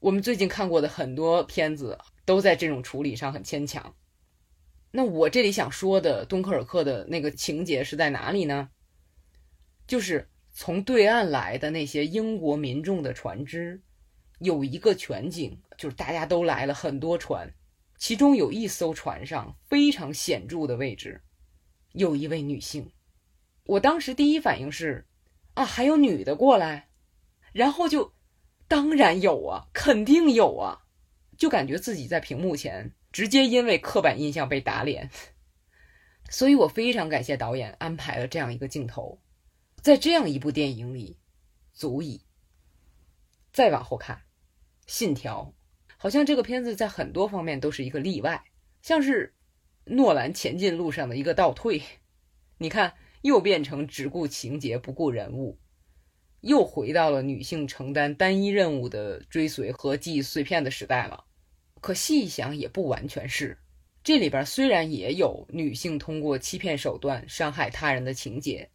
[0.00, 3.94] 我们最近看过的很多片子都在这种处理上很牵强。
[4.90, 8.70] 那我这里想说的敦刻尔克的那个情节是在哪里呢？
[9.86, 13.82] 就是从对岸来的那些英国民众的船只，
[14.38, 17.52] 有一个全景，就是大家都来了很多船，
[17.98, 21.22] 其中有一艘船上非常显著的位置，
[21.92, 22.90] 有一位女性。
[23.64, 25.06] 我当时第一反应是，
[25.54, 26.88] 啊，还有女的过来，
[27.52, 28.12] 然后就，
[28.68, 30.82] 当然有啊，肯定有啊，
[31.38, 32.92] 就感觉自己在屏幕前。
[33.12, 35.08] 直接因为刻板印象被打脸，
[36.28, 39.20] 所以我非常感谢导演安排了这样一个镜头，
[39.80, 41.16] 在这样一部电影里，
[41.72, 42.23] 足以。
[43.54, 44.16] 再往后看，
[44.84, 45.54] 《信条》
[45.96, 48.42] 好像这个片子在很多方面都是一个例外，
[48.82, 49.32] 像是
[49.84, 51.80] 诺兰前进路上的一个倒退。
[52.58, 55.56] 你看，又变成只顾情节不顾人物，
[56.40, 61.24] 又回到了女性承担单一任务的追随和记忆碎片的时代了。
[61.80, 63.56] 可细一想也不完全是，
[64.02, 68.68] 这里边虽然也有女性通过欺骗手段伤害他人的情节，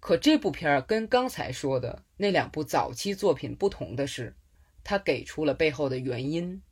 [0.00, 4.34] 可这部片儿跟刚才说的那两部早期作品不同的是，
[4.84, 6.62] 它给出了背后的原因，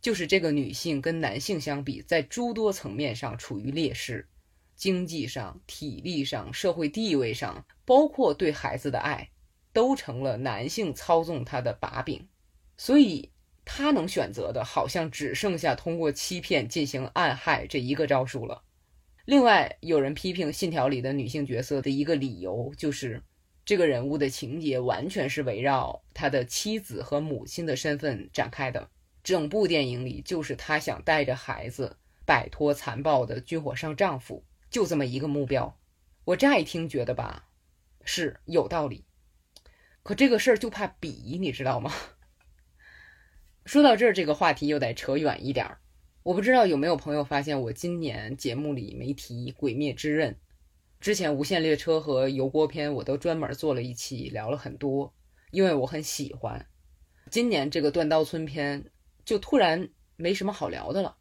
[0.00, 4.28] 就是这个女性跟男性相比，在诸多层面上处于劣势，
[4.76, 9.30] 经济上、体力上、社会地位上，包括对孩子的爱，
[9.72, 12.28] 都成了男性操纵她的把柄，
[12.76, 13.30] 所以。
[13.66, 18.62] 他能选择的，好像只剩下通过欺骗进行暗害这一个招数了。
[19.24, 23.22] 另外，有人批评《信条》里的女性角色的一个理由，就是
[23.64, 28.90] 这个人物的情节完全是围绕他的妻子和母亲的身份展开的。
[29.22, 31.96] 整部电影里，就是他想带着孩子
[32.26, 35.78] 摆脱残暴的军火商丈夫，就这么一个目标。
[36.26, 37.48] 我乍一听觉得吧，
[38.04, 39.06] 是有道理。
[40.02, 41.90] 可这个事儿就怕比，你知道吗？
[43.64, 45.80] 说到这儿，这个话题又得扯远一点儿。
[46.24, 50.32] 我不知道有没有朋友发现，我今年节目里没提《鬼灭之刃》。
[50.98, 55.12] 之前《无限列车》和《油锅篇》我都专门做了一期，聊了很多，
[55.50, 56.66] 因为我很喜欢。
[57.30, 58.82] 今年这个《断刀村篇》
[59.26, 61.14] 就突然没什么好聊的了。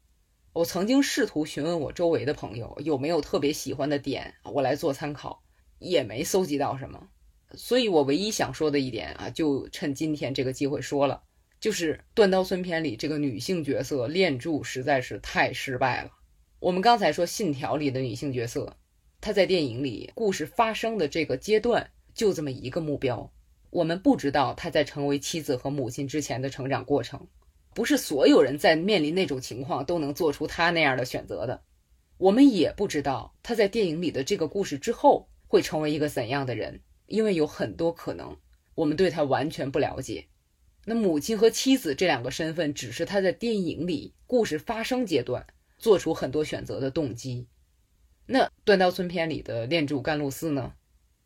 [0.54, 5.44] 我曾经试图询问我周围的朋友有没有特别喜欢的点，我来做参考，
[5.80, 7.10] 也没搜集到什么。
[7.56, 11.24] 所以我唯一想说的一点啊，就趁今天这个机会说了。
[11.64, 16.12] 就是《断刀村篇》里这个女性角色炼柱实在是太失败了。
[16.60, 18.76] 我们刚才说《信条》里的女性角色，
[19.22, 23.32] 她在电影里故事发生的这个阶段就这么一个目标。
[23.70, 27.26] 我们不知道她在成为妻子和母亲之前的成长过程，
[27.74, 31.64] 不是所有人在面临那种情况都能做出她那样的选择的。
[32.18, 38.36] 我们也不知道她在电影里的这个故事之后会成为一个怎样的人，因为有很多可能，
[38.76, 40.28] 我们对她完全不了解。
[40.86, 45.46] 那母亲和妻子这两个身份，只是他在电影里故事发生阶段
[45.78, 47.48] 做出很多选择的动机。
[48.26, 50.74] 那《断刀村篇》里的炼柱甘露寺呢？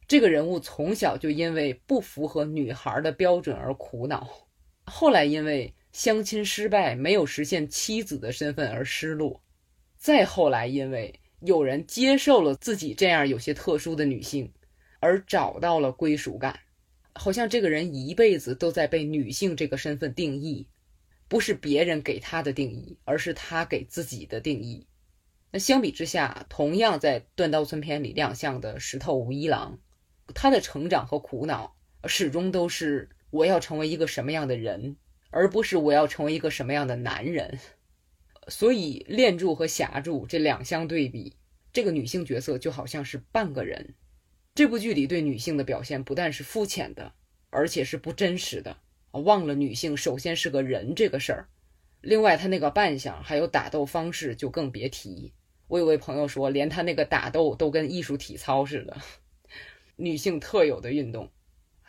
[0.07, 4.47] 这个人物从小就因为不符合女孩的标准而苦恼，
[4.85, 9.41] 后来因为相亲失败没有实现妻子的身份而失落，
[9.97, 14.53] 再后来因为有人接受了自己这样有些特殊的女性，
[14.99, 16.59] 而找到了归属感。
[17.17, 20.67] 好像这个人一辈子都在被女性这个身份定义，
[21.27, 24.87] 不是别人给他的定义，而是他给自己的定义。
[25.51, 29.79] 那相比之下，同样在《断刀村篇》里亮相的石头无一郎，
[30.33, 34.97] 他的成长和苦恼始终都是我要成为一个什么样的人，
[35.29, 37.59] 而不是我要成为一个什么样的男人。
[38.49, 41.33] 所以炼柱和霞柱这两相对比，
[41.73, 43.95] 这个女性角色就好像是半个人。
[44.57, 47.13] 这部剧里对女性的表现不但是肤浅的，
[47.51, 48.71] 而且是不真实的
[49.11, 51.47] 啊忘了女性首先是个人这个事儿。
[52.01, 55.31] 另外，他那个扮相还有打斗方式就更别提。
[55.67, 58.97] 我有位朋友说，连他那个打斗都跟艺术体操似的，
[59.95, 61.31] 女性特有的运动，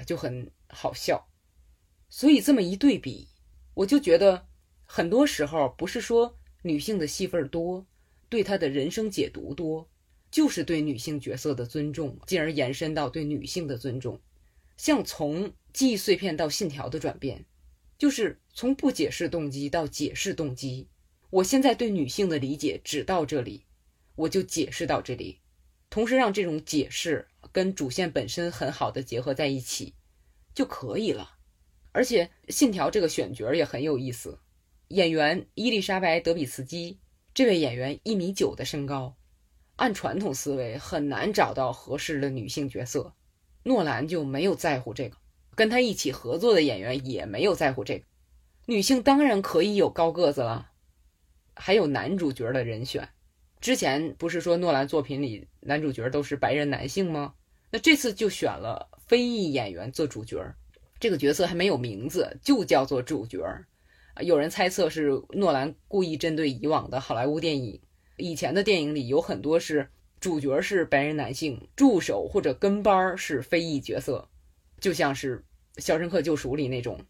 [0.05, 1.27] 就很好笑。
[2.11, 3.29] 所以这么一对比，
[3.73, 4.47] 我就觉得
[4.85, 7.87] 很多时候不是说女性的戏份多，
[8.29, 9.89] 对她的人生解读多。
[10.31, 14.21] 就是对女性角色的尊重，进而延伸到对女性的尊重。
[14.77, 17.45] 像从记忆碎片到信条的转变，
[17.99, 20.89] 就是从不解释动机到解释动机。
[21.31, 23.65] 我现在对女性的理解只到这里，
[24.15, 25.41] 我就解释到这里，
[25.91, 29.93] 同时让这种解释跟主线本身很好的结合在一起
[30.55, 31.37] 就可以了。
[31.93, 34.39] 而且信条这个选角也很有意思，
[34.89, 36.99] 演员伊丽莎白·德比茨基
[37.35, 39.18] 这位演员一米九的身高。
[39.79, 43.15] 按传统思维很难找到合适的女性角色，
[43.63, 45.17] 诺兰就没有在乎这个，
[45.55, 48.05] 跟他一起合作的演员也没有在乎这个。
[48.67, 50.73] 女性当然可以有高个子了，
[51.55, 53.09] 还有男主角的人选。
[53.61, 57.35] 之前不是说诺兰作品里男主角都是白人男性吗？
[57.71, 60.45] 那这次就选了非裔演员做主角，
[60.99, 63.39] 这个角色还没有名字，就叫做主角。
[64.21, 67.81] 有人猜测是诺兰故意针对以往的好莱坞电影。
[68.19, 69.89] 以前的电影里有很多是
[70.21, 74.29] 主角是白人男性，助手或者跟班儿是非裔角色，
[74.81, 75.39] 就像是
[75.81, 77.01] 《肖申克救赎》里那种，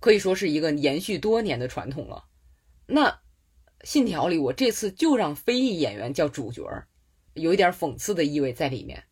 [0.00, 2.24] 可以说是一个延续多年的传统了。
[2.86, 3.08] 那
[3.84, 6.64] 《信条》里，我这次就让非裔演员叫主角，
[7.34, 9.04] 有一点讽刺的意味在里面。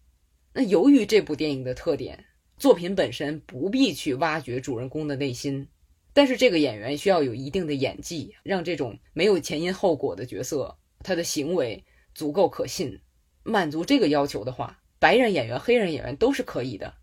[0.52, 2.24] 那由于这部电影的特点，
[2.56, 5.68] 作品本身不必去挖掘主人公的内心，
[6.12, 10.76] 但是这个演员需要有一定的演技，让这种没有前因后果的角色。
[11.00, 11.84] 他的行为
[12.14, 13.00] 足够可信，
[13.42, 16.94] 满足这个要求的话，白人演员、黑人演员都是可以的。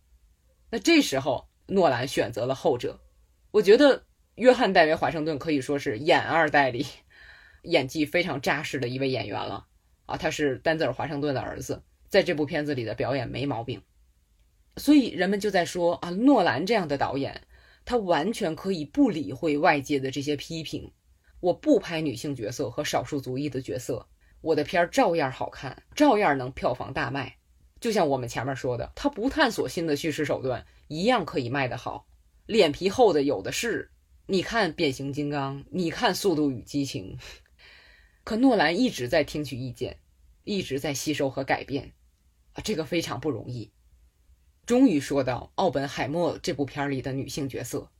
[0.69, 2.99] 那这时候，诺兰选择了后者。
[3.51, 4.03] 我觉得
[4.35, 6.85] 约翰·戴维·华盛顿可以说是演二代里
[7.63, 9.65] 演技非常扎实的一位演员了
[10.05, 10.17] 啊！
[10.17, 13.81] 他是丹泽尔·华盛顿的儿子，在这部片子里的表演没毛病。
[14.77, 17.41] 所以人们就在说啊，诺兰这样的导演，
[17.85, 20.91] 他完全可以不理会外界的这些批评。
[21.45, 24.07] 我不拍女性角色和少数族裔的角色，
[24.41, 27.37] 我的片儿照样好看，照样能票房大卖。
[27.79, 32.07] 就像我们前面说的，他不探索新的叙事手段，一样可以卖得好。
[32.47, 33.91] 脸皮厚的有的是，
[34.25, 37.19] 你看变形金刚，你看速度与激情。
[38.23, 39.99] 可诺兰一直在听取意见，
[40.45, 41.93] 一直在吸收和改变，
[42.53, 43.71] 啊，这个非常不容易。
[44.65, 47.91] 终于说到奥本海默这部片里的女性角色。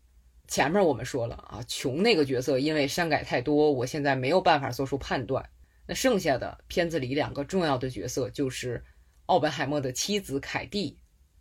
[0.48, 5.50] 前面我们说了啊，琼那个角色因为删改太多，我现在没有办法做出判断。
[5.88, 8.84] 那剩下的片子里两个重要的角色就是
[9.28, 10.98] 奥本海默的妻子凯蒂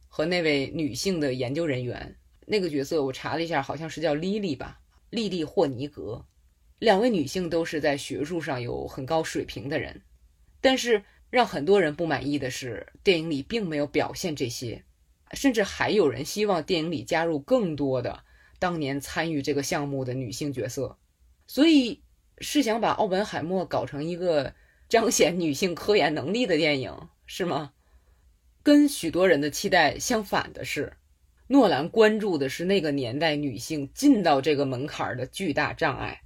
[0.08, 2.16] 和那位女性的研究人员。
[2.46, 4.80] 那个角色我查了一下，好像是叫莉莉吧，
[5.10, 6.26] 莉莉霍尼格。
[6.78, 10.02] 两位女性都是在学术上有很高水平的人，
[10.60, 14.84] 但是让很多人不满意的是，电影里并没有表现这些，
[15.32, 18.24] 甚至还有人希望电影里加入更多的。
[18.58, 20.98] 当年参与这个项目的女性角色，
[21.46, 22.02] 所以
[22.38, 24.54] 是想把奥本海默搞成一个
[24.88, 27.72] 彰显女性科研能力的电影，是吗？
[28.62, 30.94] 跟许多人的期待相反的是，
[31.48, 36.22] 诺兰关注的是那个年代女性进到这个门槛的巨大障碍。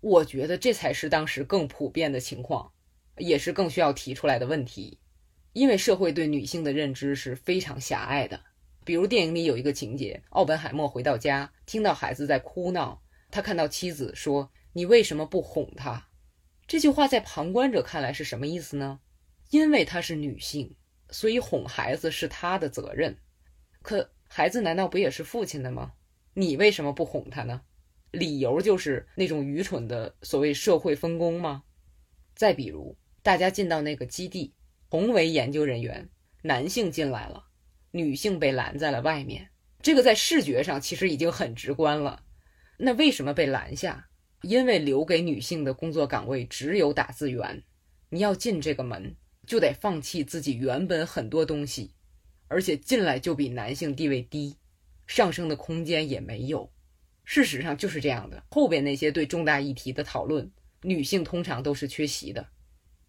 [0.00, 2.72] 我觉得这才是当时更普遍的情况，
[3.18, 4.98] 也是更需要提出来的问题，
[5.52, 8.40] 因为社会对女性的认知是非常狭隘的。
[8.84, 16.08] 比如电影里有一个情节，奥本海默回到家，听到孩子在哭闹，他看到妻子说：“你为什么不哄他？”
[16.66, 19.00] 这句话在旁观者看来是什么意思呢？
[19.50, 20.74] 因为她是女性，
[21.10, 23.18] 所以哄孩子是她的责任。
[23.82, 25.92] 可孩子难道不也是父亲的吗？
[26.34, 27.60] 你为什么不哄他呢？
[28.10, 31.64] 理由就是那种愚蠢的所谓社会分工吗？
[32.34, 34.54] 再比如，大家进到那个基地，
[34.88, 36.08] 同为研究人员，
[36.42, 37.44] 男性进来了。
[37.92, 39.50] 女性被拦在了外面，
[39.82, 42.22] 这个在视觉上其实已经很直观了。
[42.78, 44.08] 那为什么被拦下？
[44.40, 47.62] 因为留给女性的工作岗位只有打字员，
[48.08, 49.14] 你要进这个门
[49.46, 51.92] 就得放弃自己原本很多东西，
[52.48, 54.56] 而且进来就比男性地位低，
[55.06, 56.72] 上升的空间也没有。
[57.24, 58.42] 事实上就是这样的。
[58.50, 62.48] 后边那些对重大议题的讨论，女性通常都是缺席的。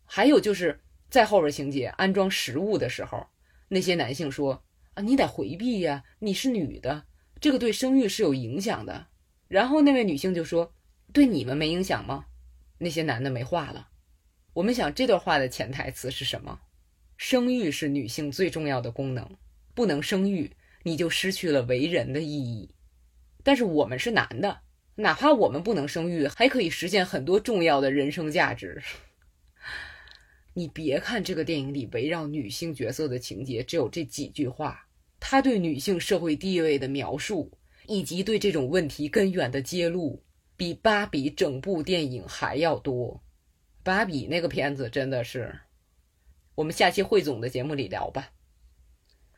[0.05, 0.79] 还有就是
[1.09, 3.25] 在后边情节安装食物的时候，
[3.69, 4.63] 那些男性说。
[4.93, 6.03] 啊，你得回避呀！
[6.19, 7.05] 你是女的，
[7.39, 9.07] 这个对生育是有影响的。
[9.47, 10.73] 然后那位女性就说
[11.11, 12.25] ：“对你们没影响吗？”
[12.77, 13.89] 那些男的没话了。
[14.53, 16.59] 我们想这段话的潜台词是什么？
[17.17, 19.27] 生育是女性最重要的功能，
[19.73, 20.51] 不能生育
[20.83, 22.75] 你就失去了为人的意义。
[23.43, 24.61] 但是我们是男的，
[24.95, 28.81] 哪怕我们不能生育，还可以实现很多重要的人生价值。
[30.53, 34.87] 你别看这个电影里围绕女性角色的情节只有这几句话，
[35.19, 37.51] 他对女性社会地位的描述
[37.87, 40.21] 以及对这种问题根源的揭露，
[40.55, 43.15] 比《芭比》整部电影还要多。
[43.83, 45.59] 《芭比》那个片子真的是，
[46.55, 48.31] 我们下期汇总的节目里聊吧。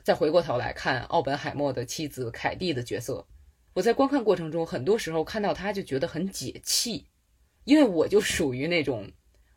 [0.04, 3.26] 再回过头来看奥本海默的妻子凯蒂的角色，
[3.74, 7.08] 我在观看过程中，很多时候看到她就觉得很解气，
[7.64, 9.10] 因为我就属于那种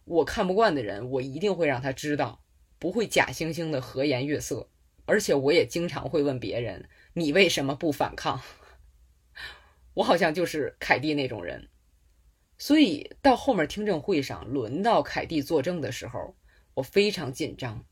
[0.08, 2.42] 我看不惯的人，我一定会让他知道，
[2.78, 4.70] 不会假惺惺的和颜悦色，
[5.04, 8.40] 而且我也经常会问别人：“你为什么不反抗？”
[9.92, 11.68] 我好像就是凯蒂那种人，
[12.56, 16.34] 所以到后面听证会上轮到凯蒂作证的时候，
[16.74, 17.84] 我非常紧张。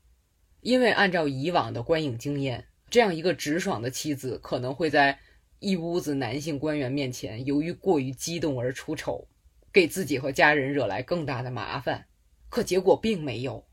[0.61, 5.19] 因为按照以往的观影经验，这样一个直爽的妻子可能会在
[5.59, 9.27] 一屋子男性官员面前，由于过于激动而出丑，
[9.71, 12.06] 给自己和家人惹来更大的麻烦。
[12.49, 13.67] 可结果并没有，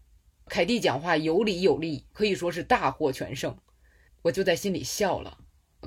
[0.49, 3.57] 凯蒂讲话有理有利，可以说是大获全胜。
[4.23, 5.39] 我就在心里笑了，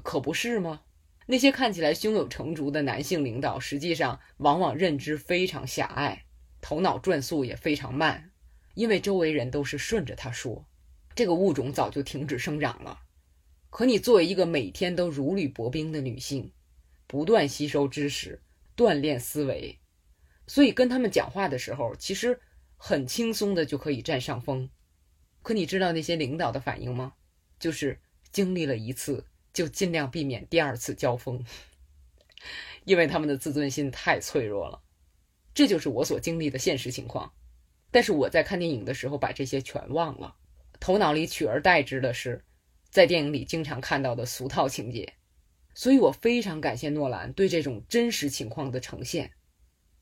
[0.03, 0.81] 可不是吗？
[1.25, 6.23] 那些看起来胸有成竹的男性领导，实际上往往认知非常狭隘，
[6.61, 8.31] 头脑转速也非常慢，
[8.75, 10.65] 因为周围人都是顺着他说。
[11.13, 12.99] 这个物种早就停止生长了，
[13.69, 16.53] 可你作为一个每天都如履薄冰的女性，
[17.07, 18.41] 不断吸收知识，
[18.75, 19.79] 锻炼思维，
[20.45, 22.39] 所以跟他们讲话的时候，其实
[22.77, 24.69] 很轻松的就可以占上风。
[25.41, 27.13] 可你知道那些领导的反应吗？
[27.59, 27.99] 就是
[28.31, 31.43] 经历了一次，就尽量避免第二次交锋，
[32.85, 34.81] 因为他们的自尊心太脆弱了。
[35.53, 37.33] 这就是我所经历的现实情况。
[37.89, 40.35] 但是我在看电影的时候，把这些全忘了。
[40.79, 42.43] 头脑里取而代之的是，
[42.89, 45.13] 在电影里经常看到的俗套情节，
[45.73, 49.31] 所以我非常感谢诺兰对这种真实情况的呈现。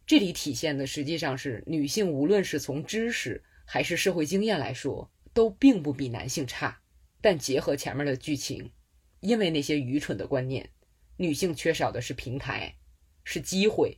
[0.05, 6.79] 这里体现的实际上是女性无论是从知识还是社会经验来说，都并不比男性差。
[7.21, 8.71] 但结合前面的剧情，
[9.19, 10.69] 因为那些愚蠢的观念，
[11.17, 12.75] 女性缺少的是平台，
[13.23, 13.97] 是机会。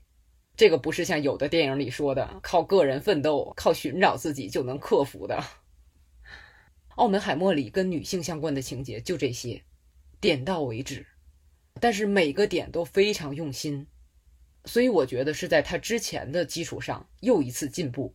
[0.55, 5.43] 这个不是像有的电影里说的，靠个人奋斗、靠寻找自己就能克服的。
[6.95, 9.62] 澳门海默里跟女性相关的情节就这些，
[10.22, 11.05] 点到为止，
[11.82, 13.86] 但是每个点都非常用心，
[14.68, 18.13] 所以我觉得是在他之前的基础上又一次进步。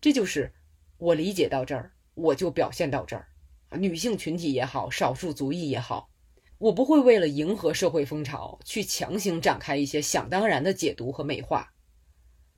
[0.00, 0.52] 这就是
[0.98, 3.28] 我理解到这儿，我就表现到这儿。
[3.78, 6.10] 女性群体也好，少数族裔也好，
[6.58, 11.72] 我不会为了迎合社会风潮去强行展开一些想当然的解读和美化。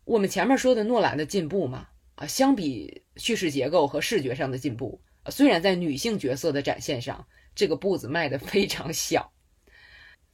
[0.05, 5.01] 我们前面说的诺兰的进步嘛，啊，相比叙事结构和视觉上的进步。
[5.31, 9.33] 虽然在女性角色的展现上，这个步子迈得非常小，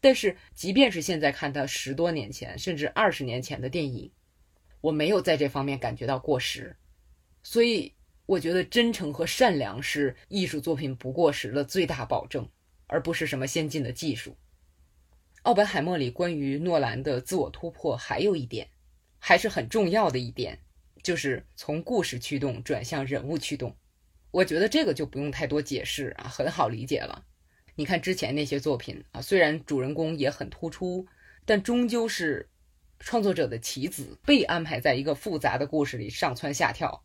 [0.03, 4.11] 但是即便是现在看他十多年前甚至二十年前的电影，
[4.80, 6.76] 我没有在这方面感觉到过时。
[7.44, 7.94] 所以
[8.26, 12.48] 我觉得真诚和善良是艺术作品不过时的最大保证，
[12.88, 14.36] 而不是什么先进的技术。
[15.42, 18.68] 奥本海默里关于诺兰的自我突破还有一点，
[19.20, 20.59] 还是很重要的一点，
[21.05, 23.76] 就是从故事驱动转向人物驱动。
[24.32, 27.24] 我觉得这个就不用太多解释啊，很好理解了。
[27.75, 31.07] 你看之前那些作品啊，虽然主人公也很突出，
[31.45, 32.49] 但终究是
[32.99, 37.05] 创作者的棋子被安排在一个复杂的故事里上蹿下跳。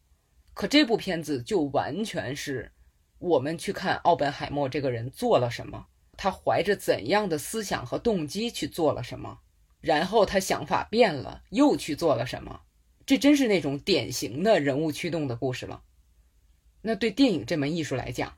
[0.53, 2.71] 可这部片子就完全是
[3.19, 5.87] 我们去看奥本海默这个人做了什么，
[6.17, 9.39] 他怀着怎样的思想和动机去做了什么，
[9.79, 12.61] 然后他想法变了又去做了什么。
[13.05, 15.83] 这真是那种典型的人物驱动的故事了。
[16.81, 18.37] 那对电影这门艺术来讲，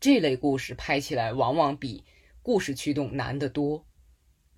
[0.00, 2.04] 这类故事拍起来往往比
[2.40, 3.84] 故事驱动难得多。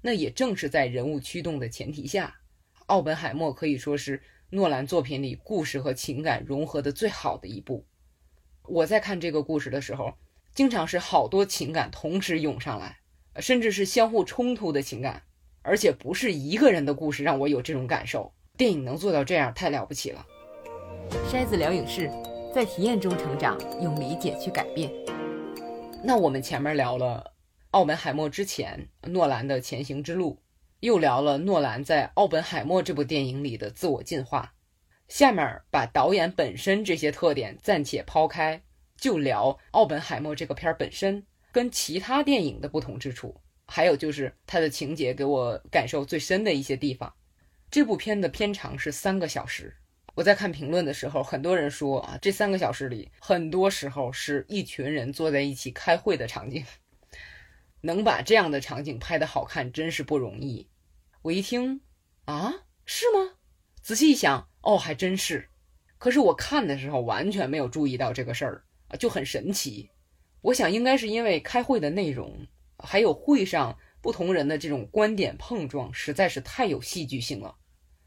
[0.02, 2.40] 那也正是在人物驱动的前提下，
[2.86, 7.86] 奥本海默可以说是诺兰作品里故事和情感融合的最好的一部。
[8.64, 10.12] 我在看这个故事的时候，
[10.54, 12.98] 经常是好多情感同时涌上来，
[13.40, 15.22] 甚至是相互冲突的情感，
[15.62, 18.32] 而且不是一个人的故事让我有这种感受。
[18.58, 20.26] 电影能做到这样，太了不起了。
[21.30, 22.10] 筛子聊影视。
[22.52, 24.90] 在体验中成长，用理解去改变。
[26.02, 27.34] 那我们前面聊了
[27.72, 30.42] 奥本海默之前诺兰的前行之路，
[30.80, 34.54] 又聊了诺兰在奥本海默这部电影里的自我进化。
[35.08, 38.62] 下面把导演本身这些特点暂且抛开，
[38.96, 47.14] 就聊奥本海默这个片儿本身跟其他电影的不同之处，还有就是它的情节给我感受最深的一些地方。
[47.70, 49.76] 这部片的片长是三个小时。
[50.20, 56.62] 我在看评论的时候，很多人说啊，这三个小时里，很多时候是一群人坐在一起开会的场景。
[57.80, 60.68] 能把这样的场景拍得好看，真是不容易。
[61.22, 61.80] 我一听，
[62.26, 62.52] 啊，
[62.84, 63.36] 是吗？
[63.80, 65.48] 仔细一想，哦，还真是。
[65.96, 69.88] 可是我看的时候完全没有注意到这个事儿啊，就很神奇。
[70.42, 72.46] 我想应该是因为开会的内容，
[72.76, 77.56] 还有会上不同人的这种观点碰撞，实在是太有戏剧性了。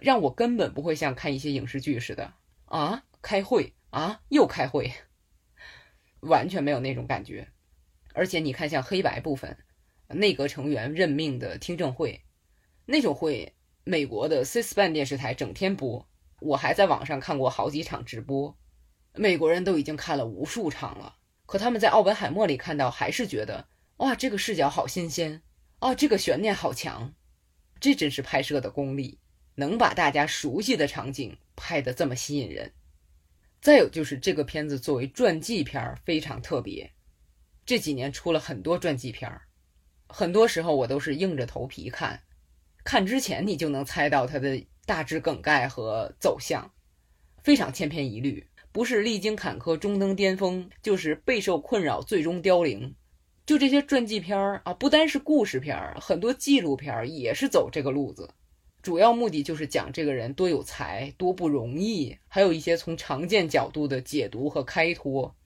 [0.03, 2.33] 让我根本不会像看一些影视剧似的
[2.65, 4.91] 啊，开会啊，又开会。
[6.19, 7.47] 完全没有那种感觉。
[8.13, 9.57] 而且你看，像黑白部分，
[10.09, 12.21] 内阁成员任命的听证会，
[12.85, 16.05] 那种会，美国的 C-SPAN 电视台整天播，
[16.41, 18.57] 我还在网上看过好几场直播，
[19.13, 21.15] 美国人都已经看了无数场了。
[21.45, 25.41] 可他们在奥本海默里看到，还是觉得哇，这个视角好新鲜，
[25.79, 27.13] 啊，这个悬念好强，
[27.79, 29.17] 这真是拍摄的功力，
[29.55, 32.71] 能把大家熟悉的场景拍得这么吸引人。
[33.61, 36.91] 再有就是这个片子作为传记片非常特别，
[37.65, 39.31] 这几年出了很多传记片
[40.07, 42.21] 很多时候我都是硬着头皮看，
[42.83, 46.71] 看之前你就能猜到它的大致梗概和走向，
[47.41, 48.45] 非常千篇一律。
[48.71, 52.95] 不是历经坎坷终登巅峰，就是备受困扰最终凋零。
[53.45, 58.29] 就这些传记片啊，不单是故事片，很多纪录片也是走这个路子。
[58.83, 65.37] 主要目的就是讲这个人多有才、多不容易，还有一些从常见角度的解读和开脱。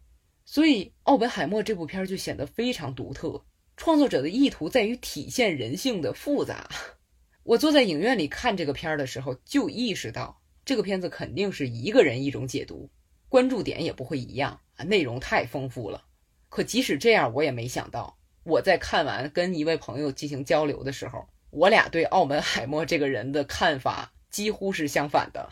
[0.43, 3.45] 所以《奥本海默》这部片儿就显得非常独特。
[3.75, 6.67] 创作者的意图在于体现人性的复杂。
[7.43, 12.89] 我坐在影院里看这个片儿的时候，就意识到这个片子肯定是一个人一种解读。
[13.29, 16.05] 关注点也不会一样啊，内容太丰富了。
[16.49, 25.49] 可即使这样，我也没想到，我在看完跟一位朋友进行交流的时候，我俩对澳门海默这个人的看法几乎是相反的。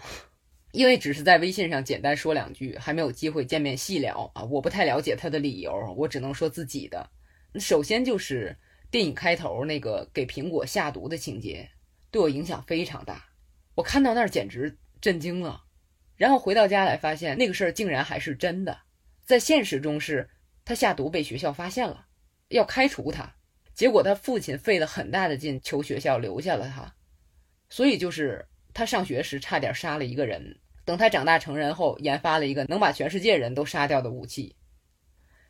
[0.71, 7.09] 因为只是在微信上简单说两句，还没有机会见面细聊啊，我不太了解他的理由，我只能说自己的。
[7.57, 8.57] 首先就是
[8.91, 11.69] 电影开头那个给苹果下毒的情节，
[12.11, 13.23] 对我影响非常大，
[13.75, 15.63] 我看到那儿简直震惊了。
[16.17, 18.79] 然后回到家来，发现那个事儿竟然还是真的。
[19.23, 20.29] 在现实中，是
[20.65, 22.07] 他下毒被学校发现了，
[22.49, 23.35] 要开除他。
[23.75, 26.95] 结果他父亲费了很大的劲求学校留下了他，
[27.69, 30.57] 所以就是他上学时差点杀了一个人。
[30.85, 34.55] 等他长大成人后，研发了一个能把全世界人都杀掉的武器。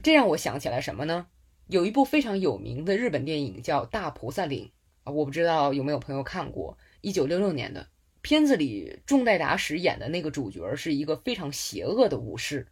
[0.01, 1.28] 这让我想起来什么呢？
[1.67, 4.65] 有一部非常有名的日本电影叫《大菩萨岭》
[5.09, 7.88] 啊，我不知道有没有朋友看过，一九六六年的。
[8.21, 12.67] 片子里，重代达史演的那个主角是一个非常邪恶的武士，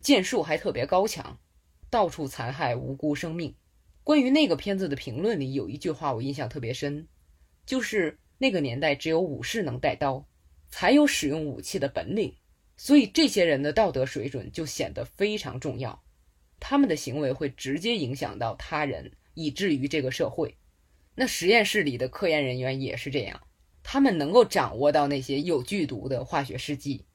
[0.00, 1.38] 剑术还特别高强，
[1.88, 3.54] 到处残害无辜生命。
[4.02, 7.06] 关于那个片子的评论里有一句话我印象特别深，
[7.66, 10.26] 就是那个年代只有武士能带刀，
[10.68, 12.34] 才有使用武器的本领，
[12.76, 16.02] 所以这些人的道德水准就显得非常重要，
[16.58, 20.56] 他们的行为会直接影响到他人，以至于这个社会。
[21.14, 23.42] 那实验室里的科研人员也是这样。
[23.82, 27.06] 他们能够掌握到那些有剧毒的化学试剂，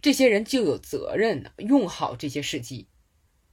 [0.00, 2.88] 这些人就有责任用好这些试剂。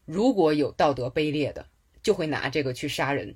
[0.06, 1.68] 如果有道德卑劣的，
[2.06, 3.36] 就会拿这个去杀人。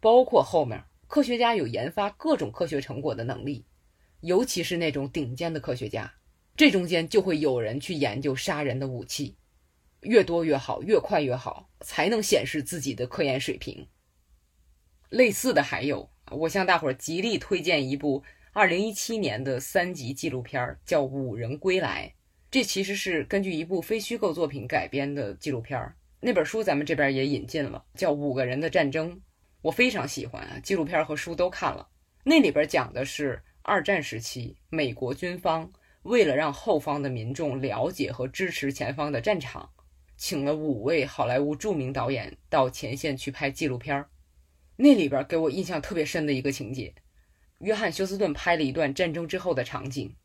[0.00, 3.66] 包括后面科学家有研发各种科学成果的能力，
[4.20, 6.14] 尤其是那种顶尖的科学家，
[6.56, 9.36] 这中间就会有人去研究杀人的武器，
[10.02, 13.88] 越多越好，越快越好，才能显示自己的科研水平。
[15.08, 18.22] 类似的还有，我向大伙儿极力推荐一部。
[18.52, 22.14] 二零一七年的三集纪录片叫《五人归来》，
[22.52, 25.92] 这其实是根据一部非虚构作品改编的纪录片。
[26.26, 29.14] 那本书咱们这边也引进了，叫《五个人的战争》，
[29.60, 30.58] 我非常喜欢啊。
[30.62, 31.86] 纪录片和书都看了，
[32.24, 35.70] 那里边讲的是二战时期美国军方
[36.04, 39.68] 为了让后方的民众了解和支持前方的战场，
[40.16, 44.02] 请了五位好莱坞著名导演到前线去拍纪录片。
[44.76, 46.94] 那里边给我印象特别深的一个情节。
[47.58, 50.16] 约翰休斯顿拍了一段战争之后的场景，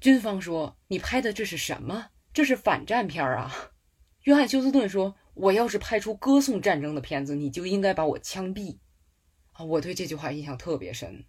[0.00, 2.08] 军方说：“你拍的这是什么？
[2.32, 3.70] 这是反战片啊！”
[4.24, 8.78] 约翰休斯顿说：“我要是拍出歌颂战争的片子，你就应该把我枪毙。”
[9.52, 11.24] 啊，我对这句话印象特别深。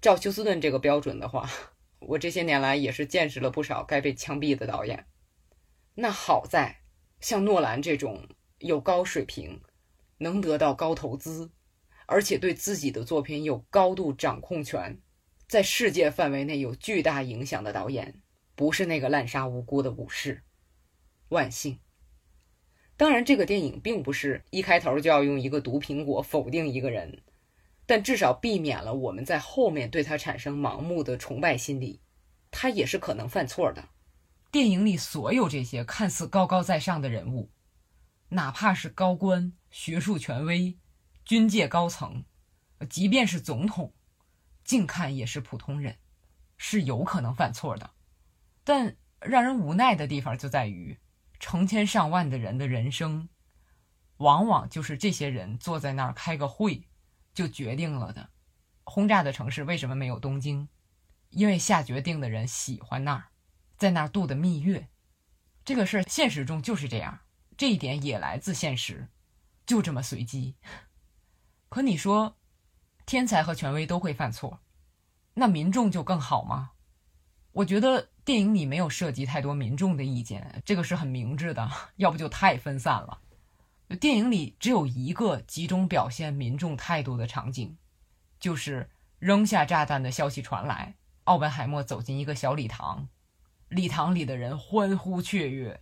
[0.00, 1.50] 照休斯顿这个标准的话，
[1.98, 5.06] 我这些年来也是见识了不少该被枪毙的导演。
[5.94, 6.82] 那好在，
[7.20, 8.28] 像诺兰这种
[8.58, 9.60] 有高水平，
[10.18, 11.50] 能得到高投资。
[12.06, 15.00] 而且对自己的作品有高度掌控权，
[15.46, 18.22] 在世界范围内有巨大影响的导演，
[18.54, 20.42] 不是那个滥杀无辜的武士。
[21.28, 21.80] 万幸。
[22.98, 27.22] 当然，这个电影并不是一开头就要用一个毒苹果否定一个人，
[27.86, 32.00] 但至少避免了我们在后面对他产生盲目的崇拜心理。
[32.50, 33.88] 他也是可能犯错的。
[34.50, 37.50] 电影里所有这些看似高高在上的人物，
[38.30, 40.76] 哪怕是高官、学术权威。
[41.24, 42.24] 军界高层，
[42.90, 43.92] 即便是总统，
[44.64, 45.98] 近看也是普通人，
[46.56, 47.90] 是有可能犯错的。
[48.64, 50.98] 但让人无奈的地方就在于，
[51.38, 53.28] 成千上万的人的人生，
[54.18, 56.88] 往往就是这些人坐在那儿开个会
[57.32, 58.30] 就决定了的。
[58.84, 60.68] 轰炸的城市为什么没有东京？
[61.30, 63.28] 因为下决定的人喜欢那儿，
[63.76, 64.88] 在那儿度的蜜月。
[65.64, 67.20] 这个事儿现实中就是这样。
[67.56, 69.08] 这一点也来自现实，
[69.66, 70.54] 就这么随机。
[71.68, 72.36] 可你说，
[73.04, 74.60] 天才和权威都会犯错，
[75.34, 76.70] 那民众就更好吗？
[77.52, 81.66] 我觉得电影里没有涉及太多民众的意见，这个是很明智的，
[81.96, 83.22] 要不就太分散了。
[83.98, 87.78] 电影里只有一个集中表现民众态度的场景，
[88.38, 93.08] 就是扔下炸弹的消息传来，奥本海默走进一个小礼堂，
[93.70, 95.80] 礼堂里的人欢呼雀跃，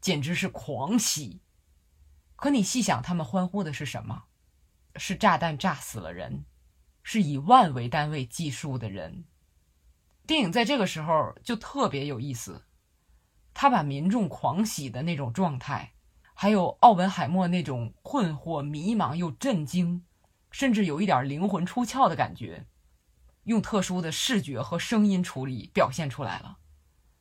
[0.00, 1.42] 简直是狂喜。
[2.36, 4.24] 可你细想，他们欢呼的是什么？
[4.96, 6.46] 是炸弹炸死了人，
[7.02, 9.24] 是以万为单位计数的人。
[10.32, 12.64] 电影在这个时候就特别有意思，
[13.52, 15.92] 他把民众狂喜的那种状态，
[16.32, 20.06] 还有奥本海默那种困惑、迷茫又震惊，
[20.50, 22.64] 甚至有一点灵魂出窍的感觉，
[23.44, 26.56] 用特殊的视觉和声音处理表现出来了。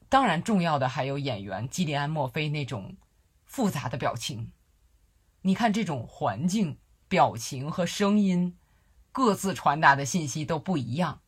[0.07, 2.95] 当然，重要的还有演员基里安·墨菲那种
[3.43, 4.53] 复杂的表情。
[5.41, 6.78] 你看，这种环境。
[7.09, 8.57] 表情和声音
[9.12, 11.20] 各自传达的信息都不一样，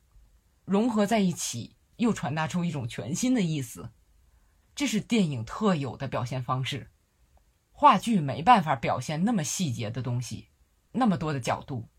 [0.65, 3.91] 融合在一起又传达出一种全新的意思。
[4.75, 6.89] 这是电影特有的表现方式，
[7.71, 10.49] 话剧没办法表现那么细节的东西，
[10.91, 11.89] 那么多的角度。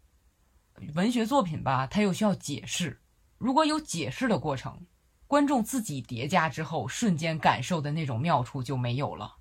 [0.95, 3.01] 文学作品吧，它又需要解释，
[3.39, 4.87] 如果有解释的过程，
[5.27, 9.37] 观众自己叠加之后瞬间感受的那种妙处就没有了。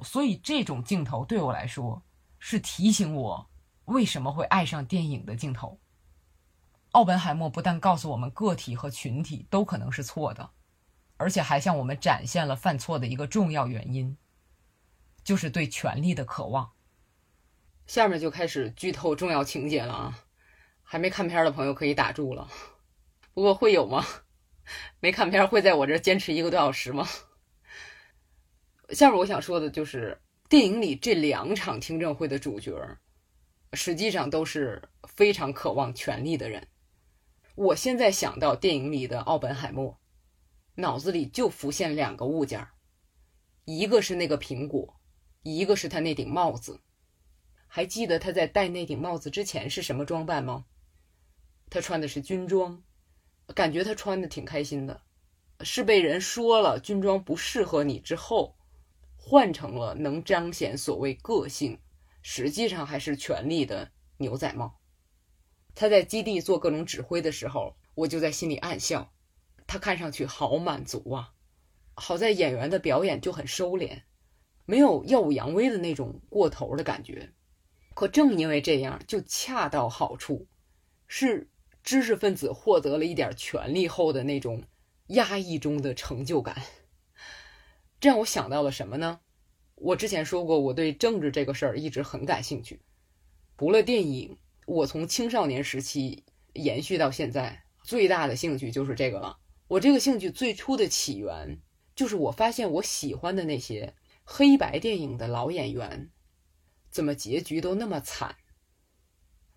[0.00, 2.02] 所以这种镜头对我来说
[2.38, 3.50] 是提醒我。
[3.84, 5.78] 为什么会爱上电影的镜头？
[6.96, 10.48] 奥本海默不但告诉我们个体和群体都可能是错的，
[11.18, 14.16] 而且还向我们展现了犯错的一个重要原因，
[15.22, 16.72] 就是对权力的渴望。
[17.86, 20.24] 下面就开始剧透重要情节了啊！
[20.82, 22.48] 还没看片的朋友可以打住了。
[23.34, 24.02] 不过会有吗？
[24.98, 27.06] 没看片会在我这坚持一个多小时吗？
[28.88, 30.18] 下面我想说的就是
[30.48, 32.72] 电影里这两场听证会的主角。
[33.74, 36.66] 实际上都是非常渴望权力的人。
[37.56, 39.98] 我现在想到电影里的奥本海默，
[40.74, 42.72] 脑子里就浮现两个物件儿
[43.64, 45.00] 一个是那个苹果，
[45.42, 46.82] 一个是他那顶帽子。
[47.66, 50.66] 还记得他在戴那顶帽子之前是什么装扮吗？
[51.70, 52.82] 他穿的是军装，
[53.54, 55.00] 感觉他穿的挺开心的。
[55.62, 58.58] 是被人说了军装不适合你之后，
[59.16, 61.80] 换成了能彰显所谓个性。
[62.20, 64.78] 实际上还是权力的牛仔帽。
[65.76, 69.12] 他在基地做各种指挥的时候，我就在心里暗笑。
[69.66, 71.34] 他看上去好满足啊！
[71.94, 74.02] 好在演员的表演就很收敛，
[74.64, 77.32] 没有耀武扬威的那种过头的感觉。
[77.94, 80.46] 可正因为这样，就恰到好处，
[81.06, 81.50] 是
[81.82, 84.64] 知识分子获得了一点权力后的那种
[85.08, 86.62] 压抑中的成就感。
[88.00, 89.20] 这让我想到了什么呢？
[89.74, 92.80] 我之前说过，我对政治这个事儿一直很感兴趣。
[93.58, 99.38] 除了电影，我从青少年时期延续到现在，最大的兴趣就是这个了。
[99.68, 101.60] 我这个兴趣最初的起源，
[101.94, 103.94] 就是我发现我喜欢的那些
[104.24, 106.10] 黑白电影的老演员，
[106.90, 108.36] 怎么结局都那么惨。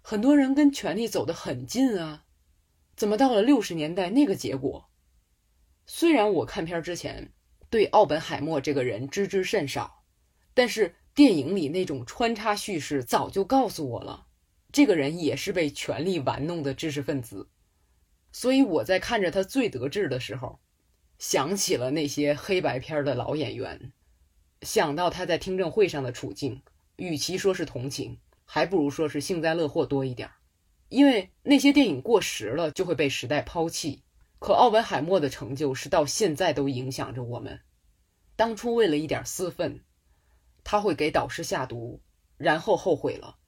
[0.01, 2.25] 很多人跟权力走得很近啊，
[2.95, 4.89] 怎么到了六十年代那个结果？
[5.85, 7.33] 虽然我看片之前
[7.69, 9.97] 对奥本海默这个人知之甚少。
[10.55, 14.27] 但是电影里那种穿插叙事早就告诉我了，
[14.71, 17.49] 这个人也是被权力玩弄的知识分子。
[18.31, 20.59] 所以我在看着他最得志的时候，
[21.17, 23.91] 想起了那些黑白片的老演员，
[24.61, 26.61] 想到他在听证会上的处境，
[26.97, 30.29] 与其说是同情，还不如说是幸灾乐祸多一点。
[30.89, 34.03] 因为那些电影过时了就会被时代抛弃，
[34.39, 37.59] 可奥本海默的成就是到现在都影响着我们。
[38.35, 39.81] 当初为了一点私愤。
[40.61, 41.99] 他会给导师下毒，
[42.37, 43.38] 然后后悔了。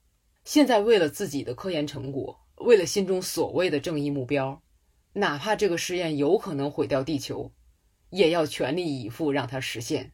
[0.44, 4.62] 现在为了自己的科研成果，为了心中所谓的正义目标，
[5.14, 7.52] 哪怕这个实验有可能毁掉地球，
[8.10, 10.14] 也要全力以赴让它实现。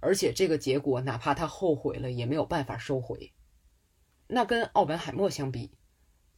[0.00, 3.32] 而且这个结果，哪怕他后悔了，也没有办法收回。
[4.28, 5.72] 那跟奥本海默相比，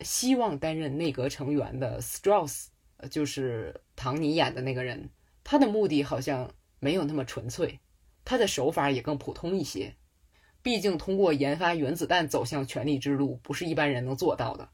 [0.01, 2.66] 希望担任内阁成员的 Strauss，
[3.10, 5.10] 就是唐尼演的那个人，
[5.44, 7.78] 他的目的好像没有那么纯粹。
[8.24, 9.94] 他的手法也更普通一些，
[10.62, 14.68] 毕竟通过研发原子弹走向权力之路，不是一般人能做到的。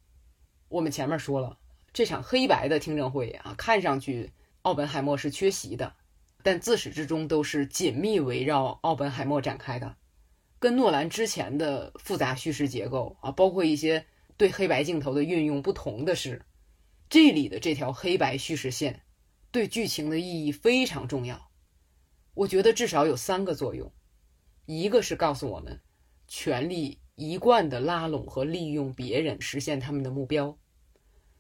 [0.69, 1.59] 我们前面说了，
[1.95, 4.31] 这场黑白的听证会啊，看上去
[4.63, 5.95] 奥本海默是缺席的，
[6.43, 9.97] 但自始至终都是紧密围绕奥本海默展开的。
[10.59, 14.05] 跟诺兰之前的复杂叙事结构啊，包括一些
[14.37, 16.43] 对黑白镜头的运用不同的是，
[17.09, 19.01] 这里的这条黑白叙事线
[19.51, 21.49] 对剧情的意义非常重要。
[22.35, 23.91] 我觉得至少有三个作用。
[24.71, 25.81] 一个是告诉我们，
[26.27, 30.59] 权力一贯的拉拢和利用别人实现他们的目标，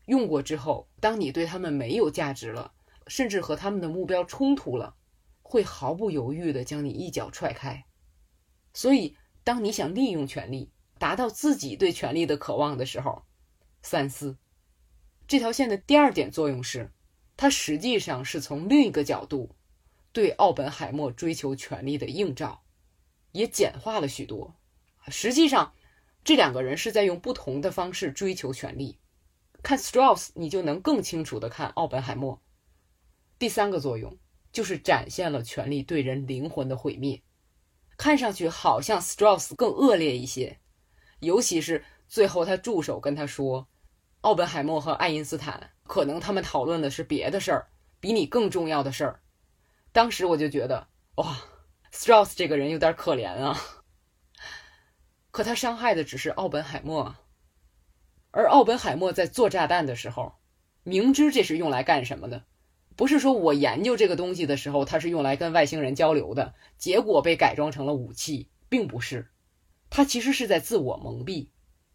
[0.06, 2.72] 用过之后，当你对他们没有价值了，
[3.06, 4.94] 甚至和他们的目标冲突了，
[5.42, 7.84] 会毫不犹豫的将你一脚踹开。
[8.72, 9.14] 所以，
[9.44, 13.24] 当你想利用权力达到自己对权力的渴望的时候，
[13.82, 14.38] 三思。
[15.26, 16.90] 这条线的第二点作用是，
[17.36, 19.54] 它实际上是从另一个角度
[20.12, 22.62] 对奥本海默追求权力的映照，
[23.38, 24.56] 也简化了许多。
[25.06, 25.72] 实际上，
[26.24, 28.98] 这两个人是在用不同的方式追求权力。
[29.62, 32.42] 看 Strauss，你就能更清楚的看奥本海默。
[33.38, 34.18] 第三个作用
[34.50, 37.22] 就是展现了权力对人灵魂的毁灭。
[37.96, 40.58] 看上去好像 Strauss 更恶劣一些，
[41.20, 43.68] 尤其是最后他助手跟他说，
[44.22, 47.68] 奥本海默和爱因斯坦可能他们讨论的是别的事儿，
[48.00, 49.22] 比你更重要的事儿。
[49.92, 51.38] 当时我就觉得，哇
[51.92, 53.60] ，Strauss 这个人有点可怜啊。
[55.30, 57.14] 可他伤害的只是奥本海默，
[58.30, 60.34] 而奥本海默在做炸弹的时候，
[60.82, 62.44] 明知这是用来干什么的。
[62.96, 69.30] 不是说我研究这个东西的时候，它是用来跟外星人交流的，结果被改装成了武器，并不是。
[69.90, 71.50] 他其实是在自我蒙蔽。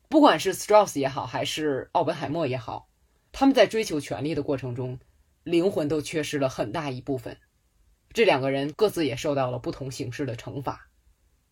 [0.08, 2.88] 不管是 Strauss 也好，还是奥本海默也好，
[3.32, 5.00] 他们在追求权力的过程中，
[5.44, 7.38] 灵魂都缺失了很大一部分。
[8.14, 10.88] 这两个人各自也受到了不同形式的惩罚。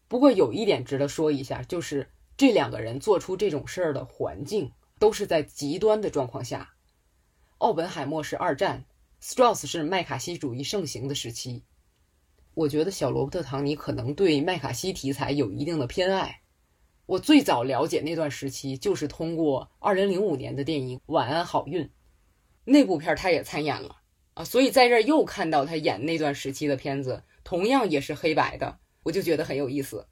[0.08, 6.74] 不过有一点值得说一下，就是这两个人做出这种事儿的环境都是在极端的状况下。
[7.58, 8.86] 奥本海默是二战。
[9.24, 11.64] Strauss 是麦卡锡主义盛行的时期，
[12.56, 16.42] 我觉得小罗伯特·唐尼可能对麦卡锡题材有一定的偏爱。
[17.06, 21.86] 我最早了解那段时期，就是通过2005年的电影《晚安好运》，
[22.66, 24.01] 那部片他也参演了
[24.34, 30.08] 啊，所以在这儿又看到他演那段时期的片子，同样也是黑白的，我就觉得很有意思。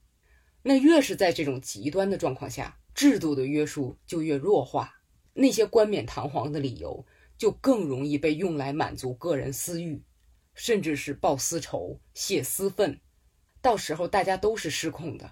[0.64, 5.02] 那越是在这种极端的状况下，制度的约束就越弱化，
[5.34, 7.06] 那些冠冕堂皇的理由。
[7.38, 10.04] 就更容易被用来满足个人私欲，
[10.54, 13.00] 甚至是报私仇、泄私愤，
[13.62, 15.32] 到时候大家都是失控的。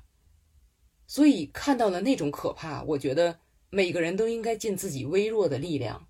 [1.05, 6.06] 所以看到了那种可怕，我觉得每个人都应该尽自己微弱的力量，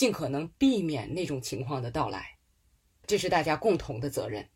[0.00, 2.38] 尽可能避免那种情况的到来，
[3.06, 4.48] 这是大家共同的责任。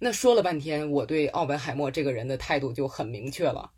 [0.00, 3.72] 那说了半天，我对奥本海默这个人的态度就很明确了。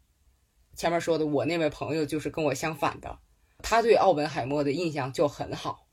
[0.74, 3.20] 前面说的我那位朋友就是跟我相反的，
[3.58, 5.86] 他对奥本海默的印象就很好。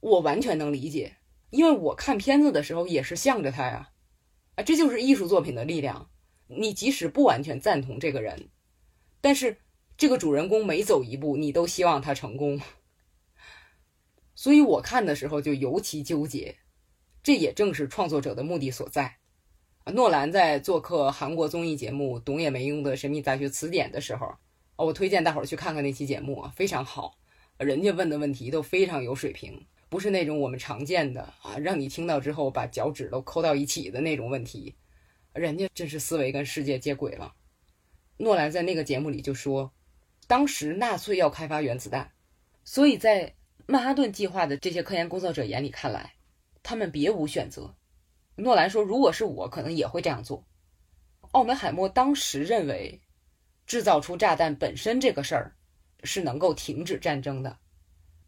[0.00, 1.18] 我完全能理解，
[1.50, 3.90] 因为我看片子的时候也是向着他呀，
[4.56, 6.10] 啊，这就是艺术作品的力量。
[6.48, 8.48] 你即使不完全赞同这个人，
[9.20, 9.58] 但是
[9.96, 12.60] 这个主人公每走一步，你都希望他成功。
[14.34, 16.56] 所以我看的时候就尤其纠结，
[17.22, 19.16] 这也正是创作者的目的所在。
[19.92, 24.34] 诺兰在做客韩国综艺节目《懂也没用的神秘大学词典》的时候，
[24.76, 27.18] 我推荐大伙儿去看看那期节目啊，非常好，
[27.58, 29.64] 人家问的问题都非常有水平。
[29.90, 34.74] 不是那种我们常见的啊，让你听到之后把脚趾都抠到一起的那种问题，
[35.34, 37.32] 人家真是思维跟世界接轨了。
[38.16, 39.70] 诺兰在那个节目里就说，
[40.26, 42.10] 当时纳粹要开发原子弹，
[42.64, 43.34] 所以在
[43.66, 46.14] 曼哈顿计划的这些科研工作者眼里看来，
[46.62, 47.74] 他们别无选择。
[48.36, 50.46] 诺兰说，如果是我，可能也会这样做。
[51.32, 53.00] 奥本海默当时认为，
[53.66, 55.56] 制造出炸弹本身这个事儿
[56.02, 57.58] 是能够停止战争的。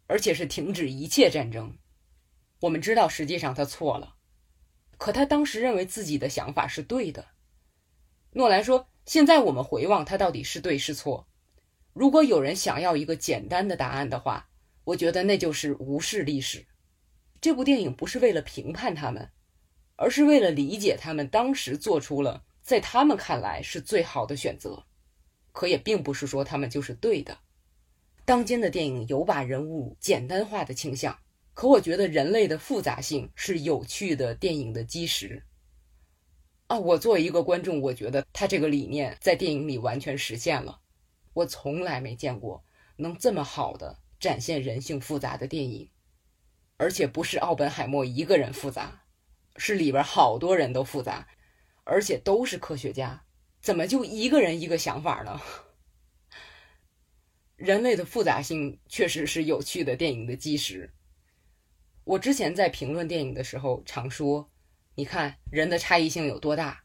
[0.08, 1.76] 而且是停止一切战争。
[2.60, 4.14] 我们知道，实际上他错了，
[4.98, 7.26] 可他当时认为自己的想法是对的。
[8.30, 11.26] 诺兰说：“现在我们回望，他到底是对是错？
[11.92, 14.48] 如果有人想要一个简单的答案的话，
[14.86, 16.64] 我觉得那就是无视历史。
[17.40, 19.28] 这部电影不是为了评判他们，
[19.96, 24.84] 而是为了理解他们当时做出了在他们看来是最好的选择。
[25.50, 27.36] 可也并不是说他们就是对的。”
[28.24, 31.18] 当今的电影有把人物简单化的倾向，
[31.52, 35.42] 可我觉得人类的复杂性是有趣的电影的基石。
[36.68, 40.80] 啊，我作为一个观众，我觉得他这个理念在电影里完全实现了。
[41.32, 42.64] 我从来没见过
[42.96, 45.90] 能这么好的展现人性复杂的电影，
[46.76, 49.04] 而且不是奥本海默一个人复杂，
[49.56, 51.28] 是里边好多人都复杂，
[51.84, 53.24] 而且都是科学家，
[53.60, 55.40] 怎么就一个人一个想法呢？
[57.56, 60.92] 人类的复杂性确实是有趣的电影的基石。
[62.04, 64.50] 我之前在评论电影的时候常说
[64.94, 66.84] ：“你看人的差异性有多大？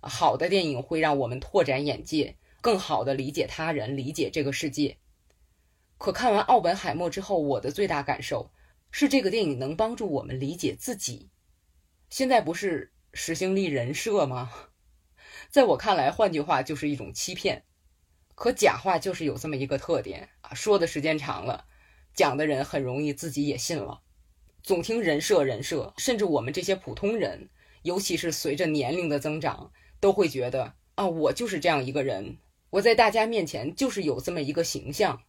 [0.00, 4.98] 好的电影会让我们拓展眼界，更好的理解他人，理解这个世界。”
[6.02, 8.50] 可看完《奥本海默》之后，我的最大感受
[8.90, 11.30] 是，这个电影能帮助我们理解自己。
[12.10, 14.50] 现在不是实行立人设吗？
[15.48, 17.62] 在我看来，换句话就是一种欺骗。
[18.34, 21.66] 可假话就是有这么一个特点啊，说的时间长了，
[22.12, 24.00] 讲的人很容易自己也信了。
[24.60, 27.48] 总听人设人设，甚至我们这些普通人，
[27.82, 29.70] 尤其是随着年龄的增长，
[30.00, 32.38] 都会觉得啊，我就是这样一个人，
[32.70, 35.22] 我在大家面前就是有这么一个形象，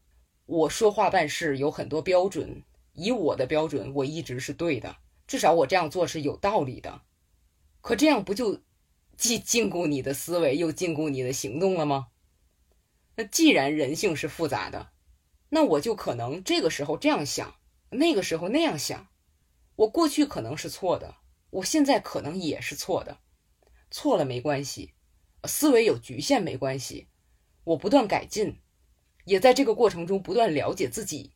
[0.46, 2.64] 我说话办事有很多标准，
[2.94, 7.02] 以我的标准，我一直是对的，至少我这样做是有道理的。
[7.82, 8.62] 可这样不就
[9.18, 12.08] 既禁锢你的思维，又禁锢你的行动了吗？
[13.16, 14.90] 那既然人性是复杂的，
[15.50, 17.56] 那我就可能这个时候这样想，
[17.92, 19.08] 那个时候那样想。
[19.76, 21.16] 我过去可能是错的，
[21.52, 23.20] 我现在可能也是错的。
[23.90, 24.94] 错了没关系，
[25.44, 27.08] 思维有局限没关系，
[27.64, 28.60] 我不断改进，
[29.26, 31.32] 也在这个过程中不断了解自己，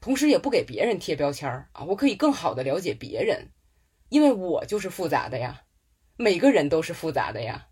[0.00, 1.84] 同时也不给别人贴标签儿啊。
[1.84, 3.50] 我可以更好的了解别人，
[4.08, 5.62] 因为我就是复杂的呀，
[6.16, 7.68] 每个人都是复杂的呀。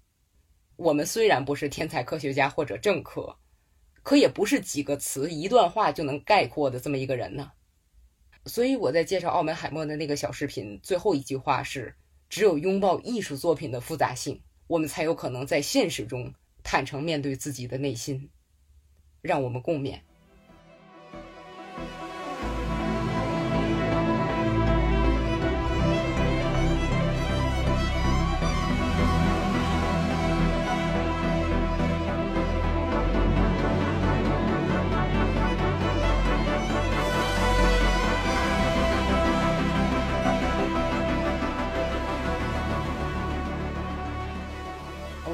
[0.77, 3.39] 我们虽然不是天才科学家或者政客。
[4.05, 7.53] 可也不是几个词、一段话就能概括的这么一个人呢。
[8.47, 11.95] 所以我在介绍奥本海默的那个小视频最后一句话是：
[12.29, 16.35] 只有拥抱艺术作品的复杂性，我们才有可能在现实中
[16.65, 18.29] 坦诚面对自己的内心。
[19.23, 20.01] 让我们共勉。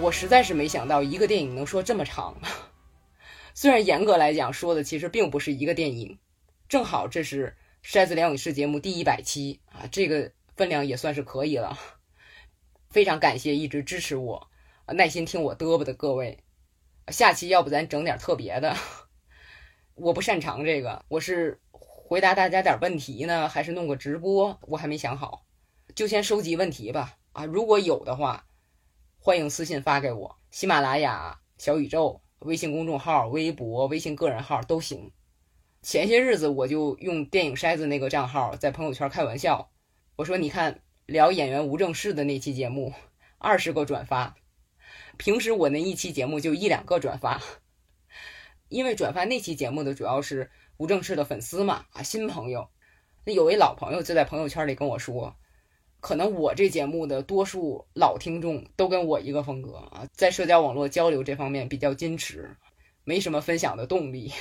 [0.00, 2.34] 我实在是没想到一个电影能说这么长，
[3.60, 6.20] 虽然严格来讲说的其实并不是一个电影，
[6.68, 11.76] 正好这是筛子聊影视节目第一百期啊，这个分量也算是可以了。
[12.88, 14.48] 非常感谢一直支持我、
[14.86, 16.38] 耐心听我嘚啵的各位。
[17.08, 18.76] 下期要不咱整点特别的？
[19.96, 24.56] 我不擅长这个，我是回答大家点问题呢，还是弄个直播？
[24.68, 25.44] 我还没想好，
[25.96, 27.16] 就先收集问题吧。
[27.32, 28.44] 啊，如果有的话。
[29.20, 35.10] 欢迎私信发给我，喜马拉雅、小宇宙、微信公众号、微博、微信个人号都行。
[35.82, 39.70] 前些日子我就用电影筛子那个账号在朋友圈开玩笑，
[40.16, 42.92] 我说：“你看聊演员吴正式的那期节目，
[43.38, 44.36] 二十个转发。
[45.16, 47.40] 平时我那一期节目就一两个转发，
[48.68, 52.68] 因为转发那期节目的主要是吴正式的粉丝嘛，啊，新朋友。
[53.24, 55.36] 那有位老朋友就在朋友圈里跟我说。”
[56.00, 62.56] 可能我这节目的多数老听众都跟我一个风格啊，在社交网络交流这方面比较矜持，
[63.04, 64.32] 没什么分享的动力。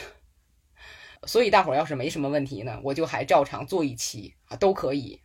[1.26, 5.20] 所以大伙儿要是没什么问题呢，我就还照常做一期啊，都可以。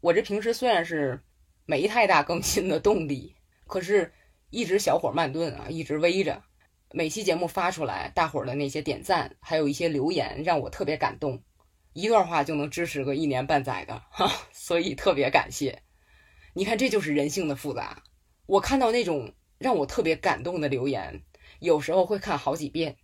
[0.00, 1.22] 我这平时虽然是
[1.66, 3.34] 没太大更新的动力，
[3.66, 4.12] 可是
[4.48, 6.42] 一直小火慢炖啊，一直煨着。
[6.90, 11.42] 每期节目发出来，大伙儿的那些点赞，还有一些留言，让我特别感动。
[11.94, 15.82] 一段话就能支持个一年半载的哈，所以特别感谢。
[16.52, 18.02] 你看，这就是人性的复杂。
[18.46, 21.22] 我看到那种让我特别感动的留言，
[21.60, 22.96] 有时候会看好几遍，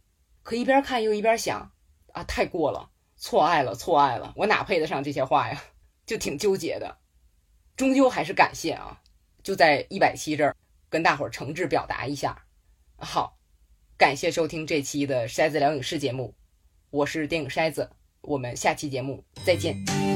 [0.43, 1.73] 可一边看又一边想
[2.13, 5.63] 啊，太过了，错爱了，错爱了，我哪配得上这些话呀？
[6.05, 6.99] 就挺纠结的。
[7.77, 9.01] 终究还是感谢啊，
[9.45, 10.57] 就在一百期这儿
[10.89, 12.45] 跟大伙儿诚挚表达一下。
[12.97, 13.39] 好，
[13.97, 16.35] 感谢收听这期的筛子聊影视节目，
[16.91, 17.89] 我是电影筛子。
[18.23, 20.10] 我们下期节目再见。